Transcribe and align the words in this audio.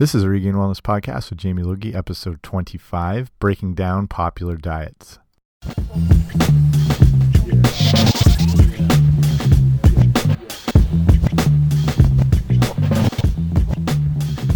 This 0.00 0.14
is 0.14 0.22
a 0.22 0.28
Regain 0.28 0.52
Wellness 0.52 0.80
Podcast 0.80 1.28
with 1.28 1.40
Jamie 1.40 1.64
Logie, 1.64 1.92
episode 1.92 2.40
25, 2.44 3.36
breaking 3.40 3.74
down 3.74 4.06
popular 4.06 4.56
diets. 4.56 5.18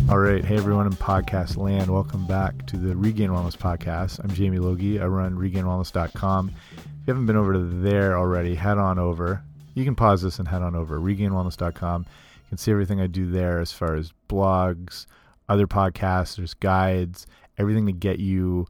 All 0.09 0.19
right. 0.19 0.45
Hey, 0.45 0.55
everyone 0.55 0.87
in 0.87 0.93
podcast 0.93 1.57
land. 1.57 1.91
Welcome 1.91 2.25
back 2.29 2.65
to 2.67 2.77
the 2.77 2.95
Regain 2.95 3.31
Wellness 3.31 3.57
Podcast. 3.57 4.21
I'm 4.23 4.33
Jamie 4.33 4.61
Logie. 4.61 5.01
I 5.01 5.07
run 5.07 5.37
regainwellness.com. 5.37 6.53
If 6.77 6.85
you 7.05 7.13
haven't 7.13 7.27
been 7.27 7.35
over 7.35 7.55
to 7.55 7.59
there 7.59 8.17
already, 8.17 8.55
head 8.55 8.79
on 8.79 9.01
over. 9.01 9.43
You 9.75 9.85
can 9.85 9.97
pause 9.97 10.23
this 10.23 10.39
and 10.39 10.47
head 10.47 10.63
on 10.63 10.77
over. 10.77 11.01
Regainwellness.com. 11.01 12.03
You 12.03 12.49
can 12.49 12.59
see 12.59 12.71
everything 12.71 13.01
I 13.01 13.09
do 13.09 13.29
there 13.29 13.59
as 13.59 13.73
far 13.73 13.97
as 13.97 14.13
blogs, 14.29 15.07
other 15.53 15.67
podcasts, 15.67 16.37
there's 16.37 16.55
guides, 16.55 17.27
everything 17.59 17.87
to 17.87 17.93
get 17.93 18.19
you 18.19 18.67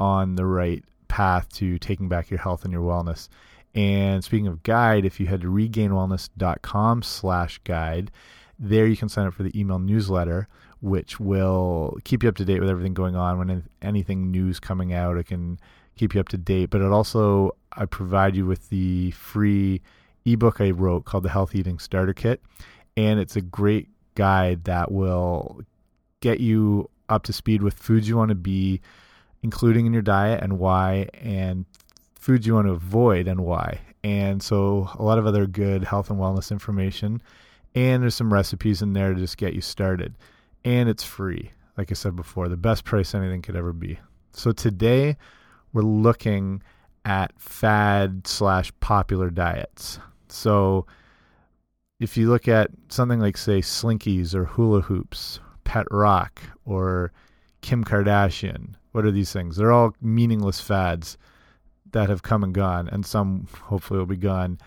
on 0.00 0.34
the 0.34 0.44
right 0.44 0.84
path 1.06 1.48
to 1.54 1.78
taking 1.78 2.08
back 2.08 2.28
your 2.28 2.40
health 2.40 2.64
and 2.64 2.72
your 2.72 2.82
wellness. 2.82 3.28
And 3.74 4.22
speaking 4.24 4.48
of 4.48 4.62
guide, 4.64 5.04
if 5.04 5.20
you 5.20 5.26
head 5.26 5.42
to 5.42 5.46
regainwellness.com 5.48 7.02
slash 7.02 7.58
guide, 7.64 8.10
there 8.58 8.86
you 8.86 8.96
can 8.96 9.08
sign 9.08 9.26
up 9.26 9.34
for 9.34 9.44
the 9.44 9.58
email 9.58 9.78
newsletter, 9.78 10.48
which 10.80 11.20
will 11.20 11.96
keep 12.04 12.22
you 12.22 12.28
up 12.28 12.36
to 12.36 12.44
date 12.44 12.60
with 12.60 12.68
everything 12.68 12.94
going 12.94 13.16
on. 13.16 13.38
When 13.38 13.68
anything 13.80 14.30
news 14.30 14.58
coming 14.58 14.92
out, 14.92 15.16
it 15.16 15.26
can 15.26 15.58
keep 15.96 16.14
you 16.14 16.20
up 16.20 16.28
to 16.30 16.36
date. 16.36 16.70
But 16.70 16.80
it 16.80 16.90
also, 16.90 17.56
I 17.72 17.84
provide 17.86 18.36
you 18.36 18.46
with 18.46 18.68
the 18.68 19.12
free 19.12 19.82
ebook 20.24 20.60
I 20.60 20.70
wrote 20.70 21.04
called 21.04 21.24
the 21.24 21.30
Health 21.30 21.54
Eating 21.54 21.78
Starter 21.78 22.14
Kit. 22.14 22.42
And 22.96 23.18
it's 23.20 23.36
a 23.36 23.40
great 23.40 23.88
guide 24.14 24.64
that 24.64 24.92
will 24.92 25.62
get 26.24 26.40
you 26.40 26.88
up 27.10 27.22
to 27.22 27.34
speed 27.34 27.62
with 27.62 27.74
foods 27.74 28.08
you 28.08 28.16
want 28.16 28.30
to 28.30 28.34
be 28.34 28.80
including 29.42 29.84
in 29.84 29.92
your 29.92 30.02
diet 30.02 30.42
and 30.42 30.58
why, 30.58 31.06
and 31.12 31.66
foods 32.14 32.46
you 32.46 32.54
want 32.54 32.66
to 32.66 32.72
avoid 32.72 33.28
and 33.28 33.40
why. 33.40 33.78
And 34.02 34.42
so, 34.42 34.88
a 34.94 35.02
lot 35.02 35.18
of 35.18 35.26
other 35.26 35.46
good 35.46 35.84
health 35.84 36.08
and 36.08 36.18
wellness 36.18 36.50
information. 36.50 37.22
And 37.74 38.02
there's 38.02 38.14
some 38.14 38.32
recipes 38.32 38.80
in 38.80 38.94
there 38.94 39.12
to 39.12 39.20
just 39.20 39.36
get 39.36 39.52
you 39.52 39.60
started. 39.60 40.14
And 40.64 40.88
it's 40.88 41.04
free. 41.04 41.52
Like 41.76 41.90
I 41.90 41.94
said 41.94 42.16
before, 42.16 42.48
the 42.48 42.56
best 42.56 42.84
price 42.84 43.14
anything 43.14 43.42
could 43.42 43.56
ever 43.56 43.74
be. 43.74 43.98
So, 44.32 44.52
today 44.52 45.18
we're 45.74 45.82
looking 45.82 46.62
at 47.04 47.38
fad 47.38 48.26
slash 48.26 48.72
popular 48.80 49.28
diets. 49.28 49.98
So, 50.28 50.86
if 52.00 52.16
you 52.16 52.30
look 52.30 52.48
at 52.48 52.70
something 52.88 53.20
like, 53.20 53.36
say, 53.36 53.60
Slinkies 53.60 54.34
or 54.34 54.46
hula 54.46 54.80
hoops 54.80 55.38
Pet 55.64 55.86
Rock 55.90 56.42
or 56.64 57.12
Kim 57.60 57.84
Kardashian. 57.84 58.74
What 58.92 59.04
are 59.04 59.10
these 59.10 59.32
things? 59.32 59.56
They're 59.56 59.72
all 59.72 59.94
meaningless 60.00 60.60
fads 60.60 61.18
that 61.92 62.08
have 62.08 62.22
come 62.22 62.44
and 62.44 62.54
gone, 62.54 62.88
and 62.88 63.04
some 63.06 63.48
hopefully 63.62 63.98
will 63.98 64.06
be 64.06 64.16
gone 64.16 64.58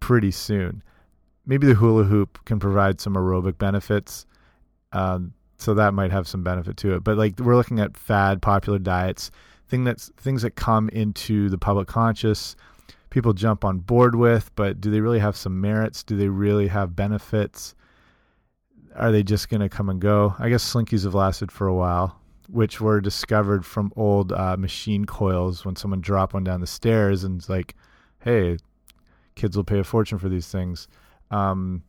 pretty 0.00 0.30
soon. 0.30 0.82
Maybe 1.46 1.66
the 1.66 1.74
hula 1.74 2.04
hoop 2.04 2.44
can 2.44 2.58
provide 2.58 3.00
some 3.00 3.14
aerobic 3.14 3.58
benefits, 3.58 4.26
um, 4.92 5.32
so 5.56 5.74
that 5.74 5.94
might 5.94 6.10
have 6.10 6.28
some 6.28 6.42
benefit 6.42 6.76
to 6.78 6.94
it. 6.94 7.04
But 7.04 7.16
like 7.16 7.38
we're 7.38 7.56
looking 7.56 7.80
at 7.80 7.96
fad, 7.96 8.42
popular 8.42 8.78
diets, 8.78 9.30
thing 9.68 9.84
that's 9.84 10.10
things 10.16 10.42
that 10.42 10.56
come 10.56 10.88
into 10.90 11.48
the 11.48 11.58
public 11.58 11.88
conscious, 11.88 12.56
people 13.10 13.32
jump 13.32 13.64
on 13.64 13.78
board 13.78 14.14
with, 14.14 14.54
but 14.56 14.80
do 14.80 14.90
they 14.90 15.00
really 15.00 15.20
have 15.20 15.36
some 15.36 15.60
merits? 15.60 16.02
Do 16.02 16.16
they 16.16 16.28
really 16.28 16.68
have 16.68 16.96
benefits? 16.96 17.74
Are 18.96 19.12
they 19.12 19.22
just 19.22 19.48
going 19.48 19.60
to 19.60 19.68
come 19.68 19.88
and 19.88 20.00
go? 20.00 20.34
I 20.38 20.48
guess 20.48 20.72
slinkies 20.72 21.04
have 21.04 21.14
lasted 21.14 21.50
for 21.50 21.66
a 21.66 21.74
while, 21.74 22.20
which 22.48 22.80
were 22.80 23.00
discovered 23.00 23.64
from 23.64 23.92
old 23.96 24.32
uh, 24.32 24.56
machine 24.56 25.04
coils 25.04 25.64
when 25.64 25.76
someone 25.76 26.00
dropped 26.00 26.34
one 26.34 26.44
down 26.44 26.60
the 26.60 26.66
stairs 26.66 27.24
and 27.24 27.38
it's 27.38 27.48
like, 27.48 27.74
hey, 28.20 28.58
kids 29.34 29.56
will 29.56 29.64
pay 29.64 29.78
a 29.78 29.84
fortune 29.84 30.18
for 30.18 30.28
these 30.28 30.48
things. 30.48 30.88
Um, 31.30 31.82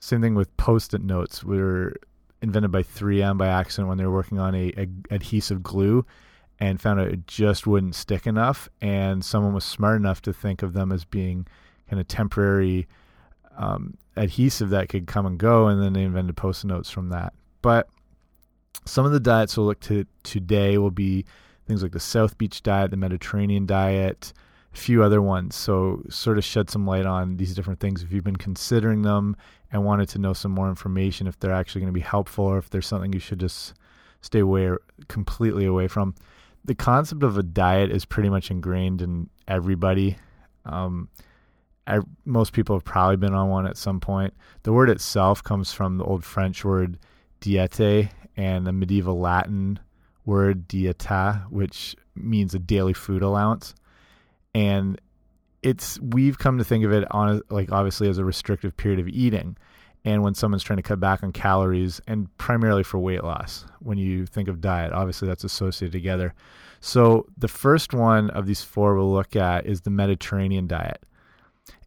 same 0.00 0.20
thing 0.20 0.34
with 0.34 0.54
post-it 0.56 1.02
notes. 1.02 1.44
were 1.44 1.94
invented 2.42 2.70
by 2.70 2.82
3M 2.82 3.38
by 3.38 3.48
accident 3.48 3.88
when 3.88 3.98
they 3.98 4.04
were 4.04 4.12
working 4.12 4.38
on 4.38 4.54
a, 4.54 4.72
a 4.76 4.86
adhesive 5.10 5.62
glue 5.62 6.04
and 6.58 6.80
found 6.80 7.00
out 7.00 7.08
it 7.08 7.26
just 7.26 7.66
wouldn't 7.66 7.94
stick 7.94 8.26
enough. 8.26 8.68
And 8.80 9.24
someone 9.24 9.54
was 9.54 9.64
smart 9.64 9.96
enough 9.96 10.22
to 10.22 10.32
think 10.32 10.62
of 10.62 10.72
them 10.72 10.92
as 10.92 11.04
being 11.04 11.46
kind 11.88 12.00
of 12.00 12.08
temporary 12.08 12.86
um, 13.56 13.96
adhesive 14.16 14.70
that 14.70 14.88
could 14.88 15.06
come 15.06 15.26
and 15.26 15.38
go, 15.38 15.68
and 15.68 15.82
then 15.82 15.92
they 15.92 16.02
invented 16.02 16.36
post-it 16.36 16.68
notes 16.68 16.90
from 16.90 17.10
that. 17.10 17.32
But 17.62 17.88
some 18.84 19.04
of 19.04 19.12
the 19.12 19.20
diets 19.20 19.56
we'll 19.56 19.66
look 19.66 19.80
to 19.80 20.06
today 20.22 20.78
will 20.78 20.90
be 20.90 21.24
things 21.66 21.82
like 21.82 21.92
the 21.92 22.00
South 22.00 22.38
Beach 22.38 22.62
diet, 22.62 22.90
the 22.90 22.96
Mediterranean 22.96 23.66
diet, 23.66 24.32
a 24.72 24.76
few 24.76 25.02
other 25.02 25.20
ones. 25.20 25.56
So 25.56 26.02
sort 26.08 26.38
of 26.38 26.44
shed 26.44 26.70
some 26.70 26.86
light 26.86 27.06
on 27.06 27.36
these 27.36 27.54
different 27.54 27.80
things 27.80 28.02
if 28.02 28.12
you've 28.12 28.24
been 28.24 28.36
considering 28.36 29.02
them 29.02 29.36
and 29.72 29.84
wanted 29.84 30.08
to 30.10 30.18
know 30.18 30.32
some 30.32 30.52
more 30.52 30.68
information, 30.68 31.26
if 31.26 31.38
they're 31.38 31.52
actually 31.52 31.80
going 31.80 31.92
to 31.92 31.98
be 31.98 32.00
helpful 32.00 32.44
or 32.44 32.58
if 32.58 32.70
there's 32.70 32.86
something 32.86 33.12
you 33.12 33.18
should 33.18 33.40
just 33.40 33.74
stay 34.20 34.38
away 34.38 34.70
completely 35.08 35.66
away 35.66 35.88
from. 35.88 36.14
The 36.64 36.74
concept 36.74 37.22
of 37.22 37.36
a 37.36 37.42
diet 37.42 37.90
is 37.90 38.04
pretty 38.04 38.28
much 38.28 38.50
ingrained 38.50 39.02
in 39.02 39.28
everybody. 39.46 40.16
Um, 40.64 41.08
I, 41.86 42.00
most 42.24 42.52
people 42.52 42.76
have 42.76 42.84
probably 42.84 43.16
been 43.16 43.34
on 43.34 43.48
one 43.48 43.66
at 43.66 43.76
some 43.76 44.00
point. 44.00 44.34
The 44.64 44.72
word 44.72 44.90
itself 44.90 45.42
comes 45.42 45.72
from 45.72 45.98
the 45.98 46.04
old 46.04 46.24
French 46.24 46.64
word 46.64 46.98
diete 47.40 48.10
and 48.36 48.66
the 48.66 48.72
medieval 48.72 49.20
Latin 49.20 49.78
word 50.24 50.68
dieta, 50.68 51.48
which 51.50 51.96
means 52.14 52.54
a 52.54 52.58
daily 52.58 52.92
food 52.92 53.22
allowance. 53.22 53.74
And 54.54 55.00
it's 55.62 55.98
we've 56.00 56.38
come 56.38 56.58
to 56.58 56.64
think 56.64 56.84
of 56.84 56.92
it 56.92 57.04
on 57.10 57.42
like 57.50 57.72
obviously 57.72 58.08
as 58.08 58.18
a 58.18 58.24
restrictive 58.24 58.76
period 58.76 59.00
of 59.00 59.08
eating 59.08 59.56
and 60.04 60.22
when 60.22 60.32
someone's 60.32 60.62
trying 60.62 60.76
to 60.76 60.82
cut 60.82 61.00
back 61.00 61.24
on 61.24 61.32
calories 61.32 62.00
and 62.06 62.34
primarily 62.38 62.84
for 62.84 62.98
weight 62.98 63.24
loss 63.24 63.66
when 63.80 63.98
you 63.98 64.26
think 64.26 64.48
of 64.48 64.60
diet 64.60 64.92
obviously 64.92 65.26
that's 65.26 65.42
associated 65.42 65.92
together 65.92 66.34
so 66.80 67.26
the 67.36 67.48
first 67.48 67.92
one 67.92 68.30
of 68.30 68.46
these 68.46 68.62
four 68.62 68.94
we'll 68.94 69.12
look 69.12 69.34
at 69.34 69.66
is 69.66 69.80
the 69.80 69.90
mediterranean 69.90 70.68
diet 70.68 71.02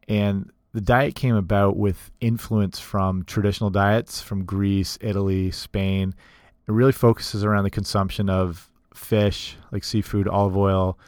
and 0.10 0.52
the 0.74 0.82
diet 0.82 1.16
came 1.16 1.36
about 1.36 1.78
with 1.78 2.12
influence 2.20 2.80
from 2.80 3.24
traditional 3.24 3.70
diets 3.70 4.22
from 4.22 4.44
Greece, 4.44 4.98
Italy, 5.02 5.52
Spain. 5.52 6.14
It 6.68 6.72
really 6.72 6.92
focuses 6.92 7.44
around 7.44 7.64
the 7.64 7.70
consumption 7.70 8.30
of 8.30 8.70
fish, 8.94 9.56
like 9.72 9.84
seafood, 9.84 10.28
olive 10.28 10.58
oil, 10.58 11.00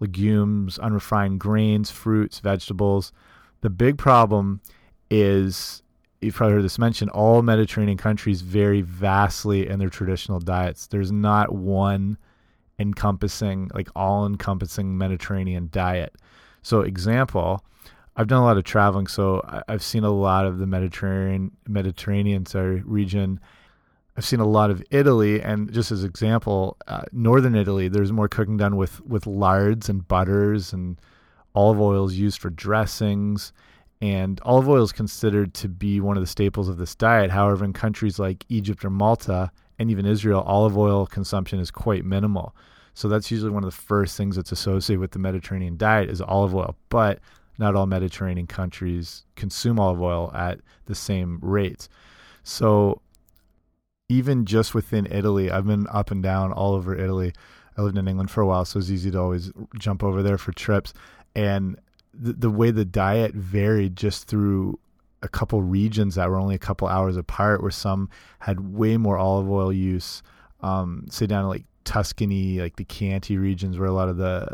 legumes, 0.00 0.78
unrefined 0.78 1.40
grains, 1.40 1.90
fruits, 1.90 2.40
vegetables. 2.40 3.12
The 3.62 3.70
big 3.70 3.96
problem 3.96 4.60
is 5.10 5.82
you've 6.20 6.34
probably 6.34 6.54
heard 6.54 6.64
this 6.64 6.78
mentioned 6.78 7.10
all 7.10 7.42
Mediterranean 7.42 7.98
countries 7.98 8.40
vary 8.42 8.82
vastly 8.82 9.68
in 9.68 9.78
their 9.78 9.88
traditional 9.88 10.40
diets. 10.40 10.86
There's 10.86 11.12
not 11.12 11.52
one 11.52 12.18
encompassing, 12.78 13.70
like 13.74 13.88
all 13.96 14.26
encompassing 14.26 14.96
Mediterranean 14.96 15.68
diet. 15.72 16.14
So, 16.62 16.82
example, 16.82 17.64
I've 18.18 18.26
done 18.26 18.42
a 18.42 18.44
lot 18.44 18.58
of 18.58 18.64
traveling, 18.64 19.06
so 19.06 19.40
I've 19.68 19.82
seen 19.82 20.02
a 20.02 20.10
lot 20.10 20.44
of 20.44 20.58
the 20.58 20.66
Mediterranean 20.66 21.52
Mediterranean 21.68 22.46
sorry, 22.46 22.82
region. 22.84 23.38
I've 24.16 24.24
seen 24.24 24.40
a 24.40 24.46
lot 24.46 24.72
of 24.72 24.82
Italy, 24.90 25.40
and 25.40 25.72
just 25.72 25.92
as 25.92 26.02
example, 26.02 26.76
uh, 26.88 27.02
northern 27.12 27.54
Italy, 27.54 27.86
there's 27.86 28.10
more 28.10 28.26
cooking 28.26 28.56
done 28.56 28.76
with 28.76 29.00
with 29.02 29.28
lards 29.28 29.88
and 29.88 30.06
butters 30.06 30.72
and 30.72 31.00
olive 31.54 31.80
oils 31.80 32.14
used 32.14 32.40
for 32.40 32.50
dressings. 32.50 33.52
And 34.00 34.40
olive 34.42 34.68
oil 34.68 34.82
is 34.82 34.92
considered 34.92 35.54
to 35.54 35.68
be 35.68 36.00
one 36.00 36.16
of 36.16 36.20
the 36.20 36.26
staples 36.26 36.68
of 36.68 36.76
this 36.76 36.96
diet. 36.96 37.30
However, 37.30 37.64
in 37.64 37.72
countries 37.72 38.18
like 38.18 38.44
Egypt 38.48 38.84
or 38.84 38.90
Malta 38.90 39.52
and 39.78 39.92
even 39.92 40.06
Israel, 40.06 40.42
olive 40.42 40.76
oil 40.76 41.06
consumption 41.06 41.60
is 41.60 41.70
quite 41.70 42.04
minimal. 42.04 42.54
So 42.94 43.08
that's 43.08 43.30
usually 43.30 43.52
one 43.52 43.62
of 43.62 43.70
the 43.70 43.80
first 43.80 44.16
things 44.16 44.34
that's 44.34 44.50
associated 44.50 45.00
with 45.00 45.12
the 45.12 45.20
Mediterranean 45.20 45.76
diet 45.76 46.10
is 46.10 46.20
olive 46.20 46.54
oil. 46.54 46.76
But 46.88 47.20
not 47.58 47.74
all 47.74 47.86
Mediterranean 47.86 48.46
countries 48.46 49.24
consume 49.34 49.78
olive 49.78 50.00
oil 50.00 50.30
at 50.34 50.60
the 50.86 50.94
same 50.94 51.38
rates. 51.42 51.88
So 52.44 53.02
even 54.08 54.46
just 54.46 54.74
within 54.74 55.06
Italy, 55.10 55.50
I've 55.50 55.66
been 55.66 55.86
up 55.90 56.10
and 56.10 56.22
down 56.22 56.52
all 56.52 56.74
over 56.74 56.94
Italy. 56.96 57.32
I 57.76 57.82
lived 57.82 57.98
in 57.98 58.08
England 58.08 58.30
for 58.30 58.40
a 58.40 58.46
while, 58.46 58.64
so 58.64 58.78
it's 58.78 58.90
easy 58.90 59.10
to 59.10 59.20
always 59.20 59.52
jump 59.78 60.02
over 60.02 60.22
there 60.22 60.38
for 60.38 60.52
trips. 60.52 60.94
And 61.36 61.78
the, 62.14 62.32
the 62.32 62.50
way 62.50 62.70
the 62.70 62.84
diet 62.84 63.34
varied 63.34 63.96
just 63.96 64.26
through 64.26 64.78
a 65.22 65.28
couple 65.28 65.62
regions 65.62 66.14
that 66.14 66.30
were 66.30 66.38
only 66.38 66.54
a 66.54 66.60
couple 66.60 66.88
hours 66.88 67.16
apart, 67.16 67.60
where 67.60 67.70
some 67.70 68.08
had 68.38 68.72
way 68.74 68.96
more 68.96 69.18
olive 69.18 69.50
oil 69.50 69.72
use, 69.72 70.22
um, 70.60 71.06
say 71.10 71.26
down 71.26 71.48
like 71.48 71.64
Tuscany, 71.84 72.60
like 72.60 72.76
the 72.76 72.84
Chianti 72.84 73.36
regions, 73.36 73.78
where 73.78 73.88
a 73.88 73.92
lot 73.92 74.08
of 74.08 74.16
the 74.16 74.48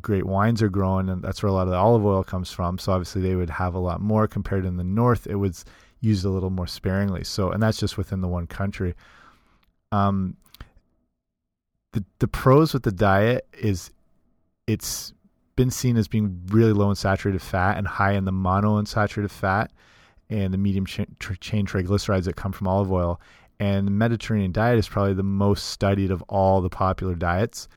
great 0.00 0.26
wines 0.26 0.62
are 0.62 0.68
growing, 0.68 1.08
and 1.08 1.22
that's 1.22 1.42
where 1.42 1.50
a 1.50 1.52
lot 1.52 1.66
of 1.66 1.70
the 1.70 1.76
olive 1.76 2.04
oil 2.04 2.22
comes 2.24 2.50
from. 2.50 2.78
So 2.78 2.92
obviously 2.92 3.22
they 3.22 3.34
would 3.34 3.50
have 3.50 3.74
a 3.74 3.78
lot 3.78 4.00
more 4.00 4.26
compared 4.26 4.64
in 4.64 4.76
the 4.76 4.84
north. 4.84 5.26
It 5.26 5.36
was 5.36 5.64
used 6.00 6.24
a 6.24 6.28
little 6.28 6.50
more 6.50 6.66
sparingly. 6.66 7.24
So 7.24 7.50
and 7.50 7.62
that's 7.62 7.78
just 7.78 7.96
within 7.96 8.20
the 8.20 8.28
one 8.28 8.46
country. 8.46 8.94
Um, 9.90 10.36
the 11.92 12.04
the 12.18 12.28
pros 12.28 12.74
with 12.74 12.82
the 12.82 12.92
diet 12.92 13.46
is 13.58 13.90
it's 14.66 15.12
been 15.56 15.70
seen 15.70 15.96
as 15.96 16.08
being 16.08 16.42
really 16.48 16.72
low 16.72 16.90
in 16.90 16.96
saturated 16.96 17.42
fat 17.42 17.76
and 17.76 17.86
high 17.86 18.12
in 18.12 18.24
the 18.24 18.32
monounsaturated 18.32 19.30
fat 19.30 19.70
and 20.30 20.52
the 20.52 20.58
medium 20.58 20.86
chain 20.86 21.06
triglycerides 21.20 22.24
that 22.24 22.36
come 22.36 22.52
from 22.52 22.66
olive 22.66 22.90
oil. 22.90 23.20
And 23.60 23.86
the 23.86 23.92
Mediterranean 23.92 24.50
diet 24.50 24.78
is 24.78 24.88
probably 24.88 25.14
the 25.14 25.22
most 25.22 25.66
studied 25.66 26.10
of 26.10 26.22
all 26.22 26.60
the 26.60 26.70
popular 26.70 27.14
diets. 27.14 27.68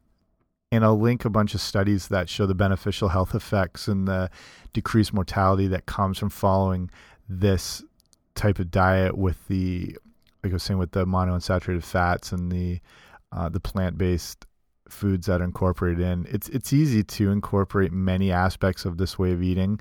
And 0.75 0.83
I'll 0.83 1.00
link 1.00 1.25
a 1.25 1.30
bunch 1.30 1.54
of 1.54 1.62
studies 1.62 2.10
that 2.10 2.30
show 2.30 2.45
the 2.45 2.56
beneficial 2.56 3.10
health 3.10 3.33
effects 3.33 3.88
and 3.88 4.07
the 4.07 4.30
decreased 4.74 5.13
mortality 5.13 5.68
that 5.68 5.86
comes 5.86 6.18
from 6.18 6.30
following 6.30 6.89
this 7.30 7.83
type 8.36 8.60
of 8.60 8.69
diet 8.72 9.18
with 9.18 9.48
the, 9.48 9.95
like 10.44 10.51
I 10.51 10.56
was 10.56 10.63
saying, 10.63 10.77
with 10.77 10.92
the 10.92 11.06
monounsaturated 11.06 11.83
fats 11.83 12.31
and 12.31 12.51
the 12.51 12.80
uh, 13.31 13.50
the 13.50 13.60
plant 13.60 13.98
based 13.98 14.45
foods 14.89 15.27
that 15.27 15.42
are 15.42 15.45
incorporated 15.45 16.01
in. 16.01 16.27
It's 16.30 16.50
it's 16.50 16.74
easy 16.74 17.04
to 17.04 17.31
incorporate 17.31 17.92
many 17.92 18.31
aspects 18.31 18.86
of 18.86 18.98
this 18.98 19.18
way 19.18 19.31
of 19.31 19.42
eating 19.42 19.80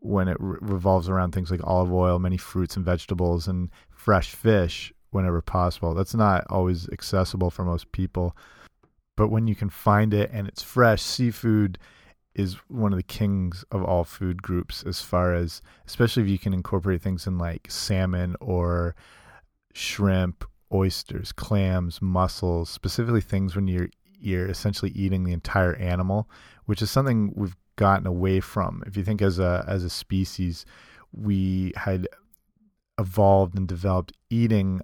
when 0.00 0.28
it 0.28 0.36
re 0.40 0.58
revolves 0.60 1.08
around 1.08 1.32
things 1.32 1.50
like 1.50 1.60
olive 1.64 1.92
oil, 1.92 2.18
many 2.18 2.36
fruits 2.36 2.76
and 2.76 2.84
vegetables, 2.84 3.48
and 3.48 3.70
fresh 3.90 4.30
fish 4.30 4.92
whenever 5.10 5.40
possible. 5.40 5.94
That's 5.94 6.14
not 6.14 6.44
always 6.50 6.88
accessible 6.90 7.50
for 7.50 7.64
most 7.64 7.90
people, 7.92 8.36
but 9.18 9.28
when 9.28 9.48
you 9.48 9.56
can 9.56 9.68
find 9.68 10.14
it 10.14 10.30
and 10.32 10.46
it's 10.46 10.62
fresh, 10.62 11.02
seafood 11.02 11.76
is 12.36 12.54
one 12.68 12.92
of 12.92 12.96
the 12.96 13.02
kings 13.02 13.64
of 13.72 13.82
all 13.82 14.04
food 14.04 14.40
groups 14.40 14.84
as 14.84 15.02
far 15.02 15.34
as 15.34 15.60
especially 15.88 16.22
if 16.22 16.28
you 16.28 16.38
can 16.38 16.54
incorporate 16.54 17.02
things 17.02 17.26
in 17.26 17.36
like 17.36 17.66
salmon 17.68 18.36
or 18.40 18.94
shrimp 19.74 20.44
oysters 20.72 21.32
clams 21.32 22.00
mussels 22.00 22.70
specifically 22.70 23.20
things 23.20 23.56
when 23.56 23.66
you're 23.66 23.88
you're 24.20 24.46
essentially 24.46 24.92
eating 24.92 25.24
the 25.24 25.32
entire 25.32 25.74
animal, 25.74 26.28
which 26.66 26.80
is 26.80 26.90
something 26.90 27.32
we've 27.34 27.56
gotten 27.76 28.06
away 28.06 28.40
from. 28.40 28.82
If 28.86 28.96
you 28.96 29.02
think 29.02 29.20
as 29.20 29.40
a 29.40 29.64
as 29.66 29.82
a 29.82 29.90
species, 29.90 30.64
we 31.12 31.72
had 31.76 32.06
evolved 33.00 33.56
and 33.56 33.66
developed 33.66 34.12
eating 34.30 34.80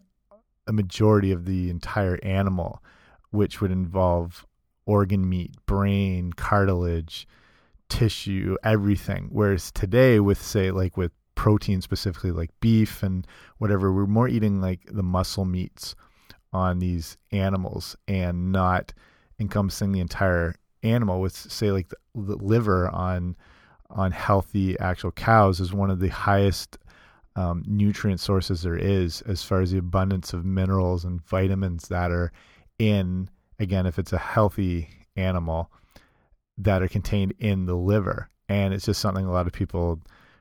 a 0.67 0.73
majority 0.73 1.31
of 1.31 1.45
the 1.45 1.71
entire 1.71 2.19
animal, 2.25 2.83
which 3.35 3.61
would 3.61 3.71
involve 3.71 4.47
organ 4.87 5.29
meat, 5.29 5.53
brain, 5.67 6.33
cartilage, 6.33 7.27
tissue, 7.89 8.57
everything. 8.63 9.29
Whereas 9.31 9.71
today, 9.73 10.21
with 10.21 10.41
say 10.41 10.71
like 10.71 10.97
with 10.97 11.13
protein 11.35 11.81
specifically 11.81 12.31
like 12.31 12.51
beef 12.61 13.03
and 13.03 13.27
whatever, 13.59 13.93
we're 13.93 14.07
more 14.07 14.29
eating 14.29 14.61
like 14.61 14.81
the 14.91 15.03
muscle 15.03 15.45
meats 15.45 15.95
on 16.53 16.79
these 16.79 17.17
animals 17.33 17.97
and 18.07 18.53
not 18.53 18.93
encompassing 19.41 19.93
the 19.93 20.01
entire 20.01 20.55
animal 20.83 21.21
with 21.21 21.35
say 21.35 21.73
like 21.73 21.89
the, 21.89 21.97
the 22.15 22.37
liver 22.37 22.89
on 22.91 23.37
on 23.91 24.13
healthy 24.13 24.79
actual 24.79 25.11
cows 25.11 25.61
is 25.61 25.73
one 25.73 25.91
of 25.91 25.99
the 25.99 26.09
highest 26.09 26.79
um, 27.37 27.65
nutrient 27.67 28.21
sources 28.21 28.63
there 28.63 28.77
is 28.77 29.23
as 29.23 29.43
far 29.43 29.61
as 29.61 29.73
the 29.73 29.79
abundance 29.79 30.33
of 30.33 30.45
minerals 30.45 31.05
and 31.05 31.25
vitamins 31.27 31.89
that 31.89 32.11
are 32.11 32.33
in 32.89 33.29
again 33.59 33.87
if 33.87 33.99
it's 33.99 34.13
a 34.13 34.19
healthy 34.19 34.89
animal 35.17 35.71
that 36.59 36.83
are 36.83 36.89
contained 36.89 37.35
in 37.39 37.67
the 37.67 37.75
liver. 37.75 38.29
And 38.49 38.75
it's 38.75 38.87
just 38.87 39.01
something 39.01 39.25
a 39.25 39.33
lot 39.33 39.47
of 39.47 39.53
people 39.53 40.01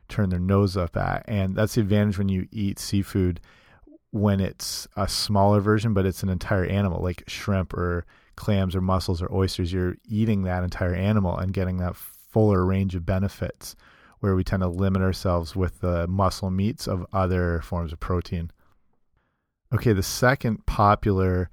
turn 0.09 0.29
their 0.29 0.39
nose 0.39 0.75
up 0.77 0.97
at. 0.97 1.23
And 1.27 1.55
that's 1.55 1.75
the 1.75 1.81
advantage 1.81 2.17
when 2.17 2.29
you 2.29 2.47
eat 2.51 2.79
seafood 2.79 3.39
when 4.11 4.39
it's 4.39 4.87
a 4.95 5.07
smaller 5.07 5.59
version 5.59 5.91
but 5.91 6.05
it's 6.05 6.21
an 6.21 6.29
entire 6.29 6.65
animal 6.65 7.01
like 7.01 7.23
shrimp 7.25 7.73
or 7.73 8.05
clams 8.35 8.75
or 8.75 8.81
mussels 8.81 9.21
or 9.21 9.33
oysters, 9.33 9.71
you're 9.71 9.95
eating 10.07 10.43
that 10.43 10.63
entire 10.63 10.93
animal 10.93 11.37
and 11.37 11.53
getting 11.53 11.77
that 11.77 11.95
fuller 11.95 12.65
range 12.65 12.95
of 12.95 13.05
benefits 13.05 13.75
where 14.19 14.35
we 14.35 14.43
tend 14.43 14.61
to 14.61 14.67
limit 14.67 15.01
ourselves 15.01 15.55
with 15.55 15.81
the 15.81 16.07
muscle 16.07 16.49
meats 16.49 16.87
of 16.87 17.05
other 17.13 17.61
forms 17.61 17.91
of 17.91 17.99
protein. 17.99 18.51
Okay, 19.73 19.93
the 19.93 20.03
second 20.03 20.65
popular 20.65 21.49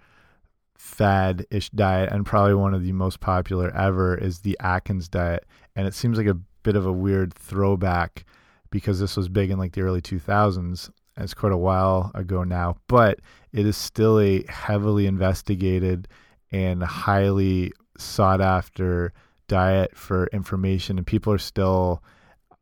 fad 0.80 1.44
ish 1.50 1.68
diet, 1.70 2.10
and 2.10 2.24
probably 2.24 2.54
one 2.54 2.72
of 2.72 2.82
the 2.82 2.92
most 2.92 3.20
popular 3.20 3.70
ever, 3.76 4.16
is 4.16 4.40
the 4.40 4.56
Atkins 4.60 5.08
diet. 5.08 5.44
And 5.76 5.86
it 5.86 5.92
seems 5.92 6.16
like 6.16 6.26
a 6.26 6.38
bit 6.62 6.74
of 6.74 6.86
a 6.86 6.92
weird 6.92 7.34
throwback 7.34 8.24
because 8.70 8.98
this 8.98 9.14
was 9.14 9.28
big 9.28 9.50
in 9.50 9.58
like 9.58 9.72
the 9.72 9.82
early 9.82 10.00
2000s. 10.00 10.90
It's 11.18 11.34
quite 11.34 11.52
a 11.52 11.58
while 11.58 12.10
ago 12.14 12.44
now, 12.44 12.76
but 12.88 13.20
it 13.52 13.66
is 13.66 13.76
still 13.76 14.18
a 14.18 14.42
heavily 14.48 15.06
investigated 15.06 16.08
and 16.50 16.82
highly 16.82 17.72
sought 17.98 18.40
after 18.40 19.12
diet 19.48 19.94
for 19.94 20.28
information, 20.28 20.96
and 20.96 21.06
people 21.06 21.30
are 21.30 21.38
still 21.38 22.02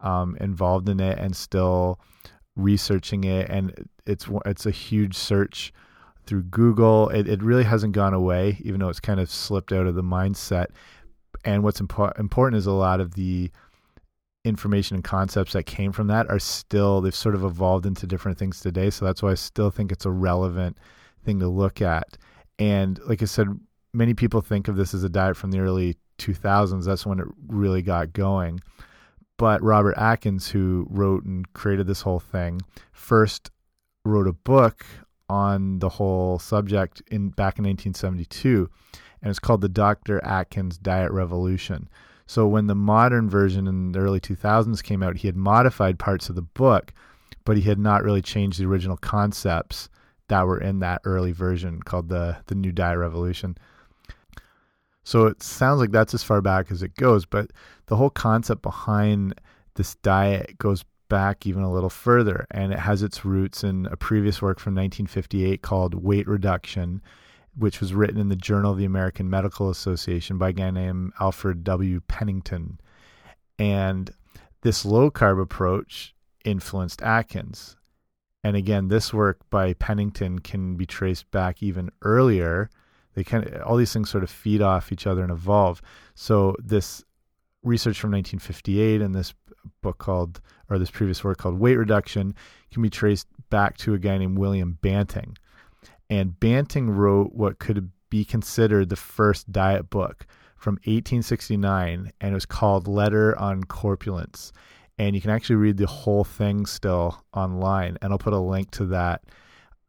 um, 0.00 0.36
involved 0.40 0.88
in 0.88 0.98
it 0.98 1.18
and 1.18 1.36
still 1.36 2.00
researching 2.56 3.22
it. 3.22 3.48
And 3.48 3.88
it's 4.06 4.26
it's 4.44 4.66
a 4.66 4.72
huge 4.72 5.14
search 5.14 5.72
through 6.28 6.44
Google. 6.44 7.08
It 7.08 7.26
it 7.26 7.42
really 7.42 7.64
hasn't 7.64 7.94
gone 7.94 8.14
away, 8.14 8.58
even 8.60 8.80
though 8.80 8.90
it's 8.90 9.00
kind 9.00 9.18
of 9.18 9.30
slipped 9.30 9.72
out 9.72 9.86
of 9.86 9.94
the 9.94 10.02
mindset. 10.02 10.66
And 11.44 11.62
what's 11.62 11.80
impo 11.80 12.18
important 12.20 12.58
is 12.58 12.66
a 12.66 12.72
lot 12.72 13.00
of 13.00 13.14
the 13.14 13.50
information 14.44 14.94
and 14.94 15.04
concepts 15.04 15.52
that 15.52 15.64
came 15.64 15.92
from 15.92 16.06
that 16.08 16.28
are 16.30 16.38
still 16.38 17.00
they've 17.00 17.14
sort 17.14 17.34
of 17.34 17.44
evolved 17.44 17.86
into 17.86 18.06
different 18.06 18.38
things 18.38 18.60
today. 18.60 18.90
So 18.90 19.04
that's 19.04 19.22
why 19.22 19.30
I 19.30 19.34
still 19.34 19.70
think 19.70 19.90
it's 19.90 20.04
a 20.04 20.10
relevant 20.10 20.76
thing 21.24 21.40
to 21.40 21.48
look 21.48 21.80
at. 21.80 22.18
And 22.58 22.98
like 23.06 23.22
I 23.22 23.26
said, 23.26 23.48
many 23.92 24.14
people 24.14 24.40
think 24.40 24.68
of 24.68 24.76
this 24.76 24.94
as 24.94 25.04
a 25.04 25.08
diet 25.08 25.36
from 25.36 25.50
the 25.50 25.60
early 25.60 25.96
2000s. 26.18 26.84
That's 26.84 27.06
when 27.06 27.20
it 27.20 27.26
really 27.46 27.82
got 27.82 28.12
going. 28.12 28.60
But 29.38 29.62
Robert 29.62 29.96
Atkins, 29.96 30.48
who 30.48 30.86
wrote 30.90 31.24
and 31.24 31.50
created 31.52 31.86
this 31.86 32.02
whole 32.02 32.18
thing, 32.20 32.60
first 32.92 33.50
wrote 34.04 34.26
a 34.26 34.32
book 34.32 34.84
on 35.28 35.78
the 35.78 35.88
whole 35.88 36.38
subject 36.38 37.02
in 37.10 37.28
back 37.30 37.58
in 37.58 37.64
1972, 37.64 38.68
and 39.22 39.30
it's 39.30 39.38
called 39.38 39.60
the 39.60 39.68
Dr. 39.68 40.24
Atkins 40.24 40.78
Diet 40.78 41.10
Revolution. 41.10 41.88
So 42.26 42.46
when 42.46 42.66
the 42.66 42.74
modern 42.74 43.28
version 43.28 43.66
in 43.66 43.92
the 43.92 44.00
early 44.00 44.20
2000s 44.20 44.82
came 44.82 45.02
out, 45.02 45.16
he 45.16 45.28
had 45.28 45.36
modified 45.36 45.98
parts 45.98 46.28
of 46.28 46.34
the 46.34 46.42
book, 46.42 46.92
but 47.44 47.56
he 47.56 47.62
had 47.62 47.78
not 47.78 48.04
really 48.04 48.22
changed 48.22 48.60
the 48.60 48.66
original 48.66 48.98
concepts 48.98 49.88
that 50.28 50.46
were 50.46 50.60
in 50.60 50.80
that 50.80 51.00
early 51.04 51.32
version 51.32 51.82
called 51.82 52.08
the 52.08 52.36
the 52.46 52.54
New 52.54 52.72
Diet 52.72 52.98
Revolution. 52.98 53.56
So 55.04 55.24
it 55.24 55.42
sounds 55.42 55.80
like 55.80 55.90
that's 55.90 56.12
as 56.12 56.22
far 56.22 56.42
back 56.42 56.70
as 56.70 56.82
it 56.82 56.94
goes, 56.96 57.24
but 57.24 57.50
the 57.86 57.96
whole 57.96 58.10
concept 58.10 58.60
behind 58.60 59.40
this 59.74 59.94
diet 59.96 60.58
goes 60.58 60.84
back 61.08 61.46
even 61.46 61.62
a 61.62 61.72
little 61.72 61.90
further, 61.90 62.46
and 62.50 62.72
it 62.72 62.78
has 62.78 63.02
its 63.02 63.24
roots 63.24 63.64
in 63.64 63.86
a 63.86 63.96
previous 63.96 64.42
work 64.42 64.58
from 64.58 64.74
1958 64.74 65.62
called 65.62 65.94
Weight 65.94 66.26
Reduction, 66.26 67.02
which 67.56 67.80
was 67.80 67.94
written 67.94 68.18
in 68.18 68.28
the 68.28 68.36
Journal 68.36 68.72
of 68.72 68.78
the 68.78 68.84
American 68.84 69.28
Medical 69.28 69.70
Association 69.70 70.38
by 70.38 70.50
a 70.50 70.52
guy 70.52 70.70
named 70.70 71.12
Alfred 71.20 71.64
W. 71.64 72.00
Pennington. 72.08 72.80
And 73.58 74.10
this 74.62 74.84
low 74.84 75.10
carb 75.10 75.40
approach 75.40 76.14
influenced 76.44 77.02
Atkins. 77.02 77.76
And 78.44 78.56
again, 78.56 78.88
this 78.88 79.12
work 79.12 79.38
by 79.50 79.74
Pennington 79.74 80.38
can 80.38 80.76
be 80.76 80.86
traced 80.86 81.30
back 81.30 81.62
even 81.62 81.90
earlier 82.02 82.70
they 83.18 83.24
kind 83.24 83.44
of 83.44 83.62
all 83.62 83.76
these 83.76 83.92
things 83.92 84.08
sort 84.08 84.22
of 84.22 84.30
feed 84.30 84.62
off 84.62 84.92
each 84.92 85.04
other 85.04 85.22
and 85.22 85.32
evolve. 85.32 85.82
So 86.14 86.54
this 86.62 87.02
research 87.64 87.98
from 87.98 88.12
1958 88.12 89.02
and 89.02 89.12
this 89.12 89.34
book 89.82 89.98
called 89.98 90.40
or 90.70 90.78
this 90.78 90.90
previous 90.90 91.24
work 91.24 91.38
called 91.38 91.58
Weight 91.58 91.76
Reduction 91.76 92.34
can 92.70 92.82
be 92.82 92.90
traced 92.90 93.26
back 93.50 93.76
to 93.78 93.94
a 93.94 93.98
guy 93.98 94.18
named 94.18 94.38
William 94.38 94.78
Banting. 94.82 95.36
And 96.10 96.38
Banting 96.38 96.90
wrote 96.90 97.34
what 97.34 97.58
could 97.58 97.90
be 98.10 98.24
considered 98.24 98.88
the 98.88 98.96
first 98.96 99.50
diet 99.52 99.90
book 99.90 100.26
from 100.56 100.74
1869 100.74 102.12
and 102.20 102.30
it 102.30 102.34
was 102.34 102.46
called 102.46 102.88
Letter 102.88 103.38
on 103.38 103.64
Corpulence. 103.64 104.52
And 104.98 105.14
you 105.14 105.20
can 105.20 105.30
actually 105.30 105.56
read 105.56 105.76
the 105.76 105.86
whole 105.86 106.24
thing 106.24 106.66
still 106.66 107.22
online 107.32 107.98
and 108.02 108.12
I'll 108.12 108.18
put 108.18 108.32
a 108.32 108.38
link 108.38 108.70
to 108.72 108.86
that 108.86 109.22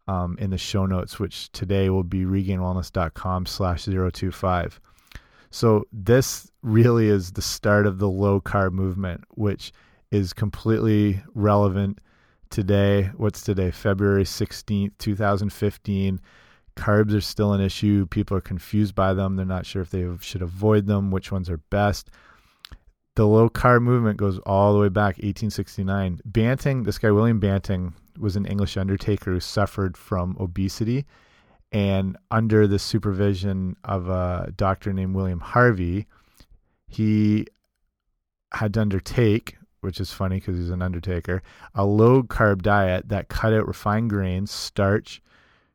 um, 0.08 0.38
in 0.40 0.50
the 0.50 0.58
show 0.58 0.86
notes, 0.86 1.20
which 1.20 1.52
today 1.52 1.90
will 1.90 2.04
be 2.04 2.26
regainedwellness.com 2.26 3.46
slash 3.46 3.86
025. 3.86 4.80
So 5.52 5.86
this 5.92 6.52
really 6.62 7.08
is 7.08 7.32
the 7.32 7.42
start 7.42 7.86
of 7.86 7.98
the 7.98 8.10
low 8.10 8.40
carb 8.40 8.72
movement, 8.72 9.24
which 9.32 9.72
is 10.12 10.34
completely 10.34 11.22
relevant 11.34 12.00
today. 12.50 13.12
What's 13.18 13.42
today? 13.42 13.72
February 13.72 14.24
16th, 14.24 14.92
2015. 14.98 16.22
Carbs 16.76 17.14
are 17.14 17.22
still 17.22 17.54
an 17.54 17.62
issue. 17.62 18.06
People 18.08 18.38
are 18.38 18.42
confused 18.42 18.96
by 18.96 19.14
them. 19.14 19.36
They're 19.36 19.46
not 19.46 19.66
sure 19.66 19.82
if 19.82 19.90
they 19.90 20.08
should 20.22 20.42
avoid 20.42 20.86
them, 20.86 21.12
which 21.12 21.32
ones 21.32 21.50
are 21.50 21.58
best. 21.58 22.10
The 23.16 23.28
low 23.28 23.50
carb 23.50 23.82
movement 23.82 24.18
goes 24.18 24.40
all 24.46 24.72
the 24.72 24.80
way 24.80 24.90
back 24.90 25.18
1869. 25.18 26.22
Banting, 26.26 26.84
this 26.84 26.98
guy 26.98 27.12
William 27.12 27.40
Banting 27.40 27.94
was 28.18 28.36
an 28.36 28.46
English 28.46 28.78
undertaker 28.78 29.34
who 29.34 29.40
suffered 29.40 29.98
from 29.98 30.38
obesity 30.40 31.06
And 31.72 32.18
under 32.32 32.66
the 32.68 32.80
supervision 32.80 33.76
of 33.84 34.10
a 34.10 34.52
doctor 34.56 34.92
named 34.92 35.16
William 35.16 35.40
Harvey, 35.40 36.08
he 36.88 37.46
had 38.52 38.74
to 38.74 38.82
undertake, 38.82 39.58
which 39.82 40.00
is 40.00 40.12
funny 40.12 40.38
because 40.38 40.58
he's 40.58 40.72
an 40.72 40.82
undertaker, 40.82 41.44
a 41.76 41.86
low 41.86 42.24
carb 42.24 42.64
diet 42.64 43.10
that 43.10 43.30
cut 43.30 43.54
out 43.54 43.68
refined 43.68 44.10
grains, 44.10 44.50
starch, 44.50 45.22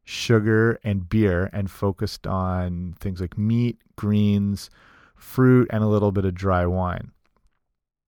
sugar, 0.02 0.78
and 0.82 1.08
beer 1.08 1.48
and 1.52 1.70
focused 1.70 2.26
on 2.26 2.94
things 2.98 3.20
like 3.20 3.38
meat, 3.38 3.78
greens, 3.96 4.70
fruit, 5.14 5.68
and 5.70 5.84
a 5.84 5.88
little 5.88 6.12
bit 6.12 6.24
of 6.24 6.34
dry 6.34 6.66
wine. 6.66 7.12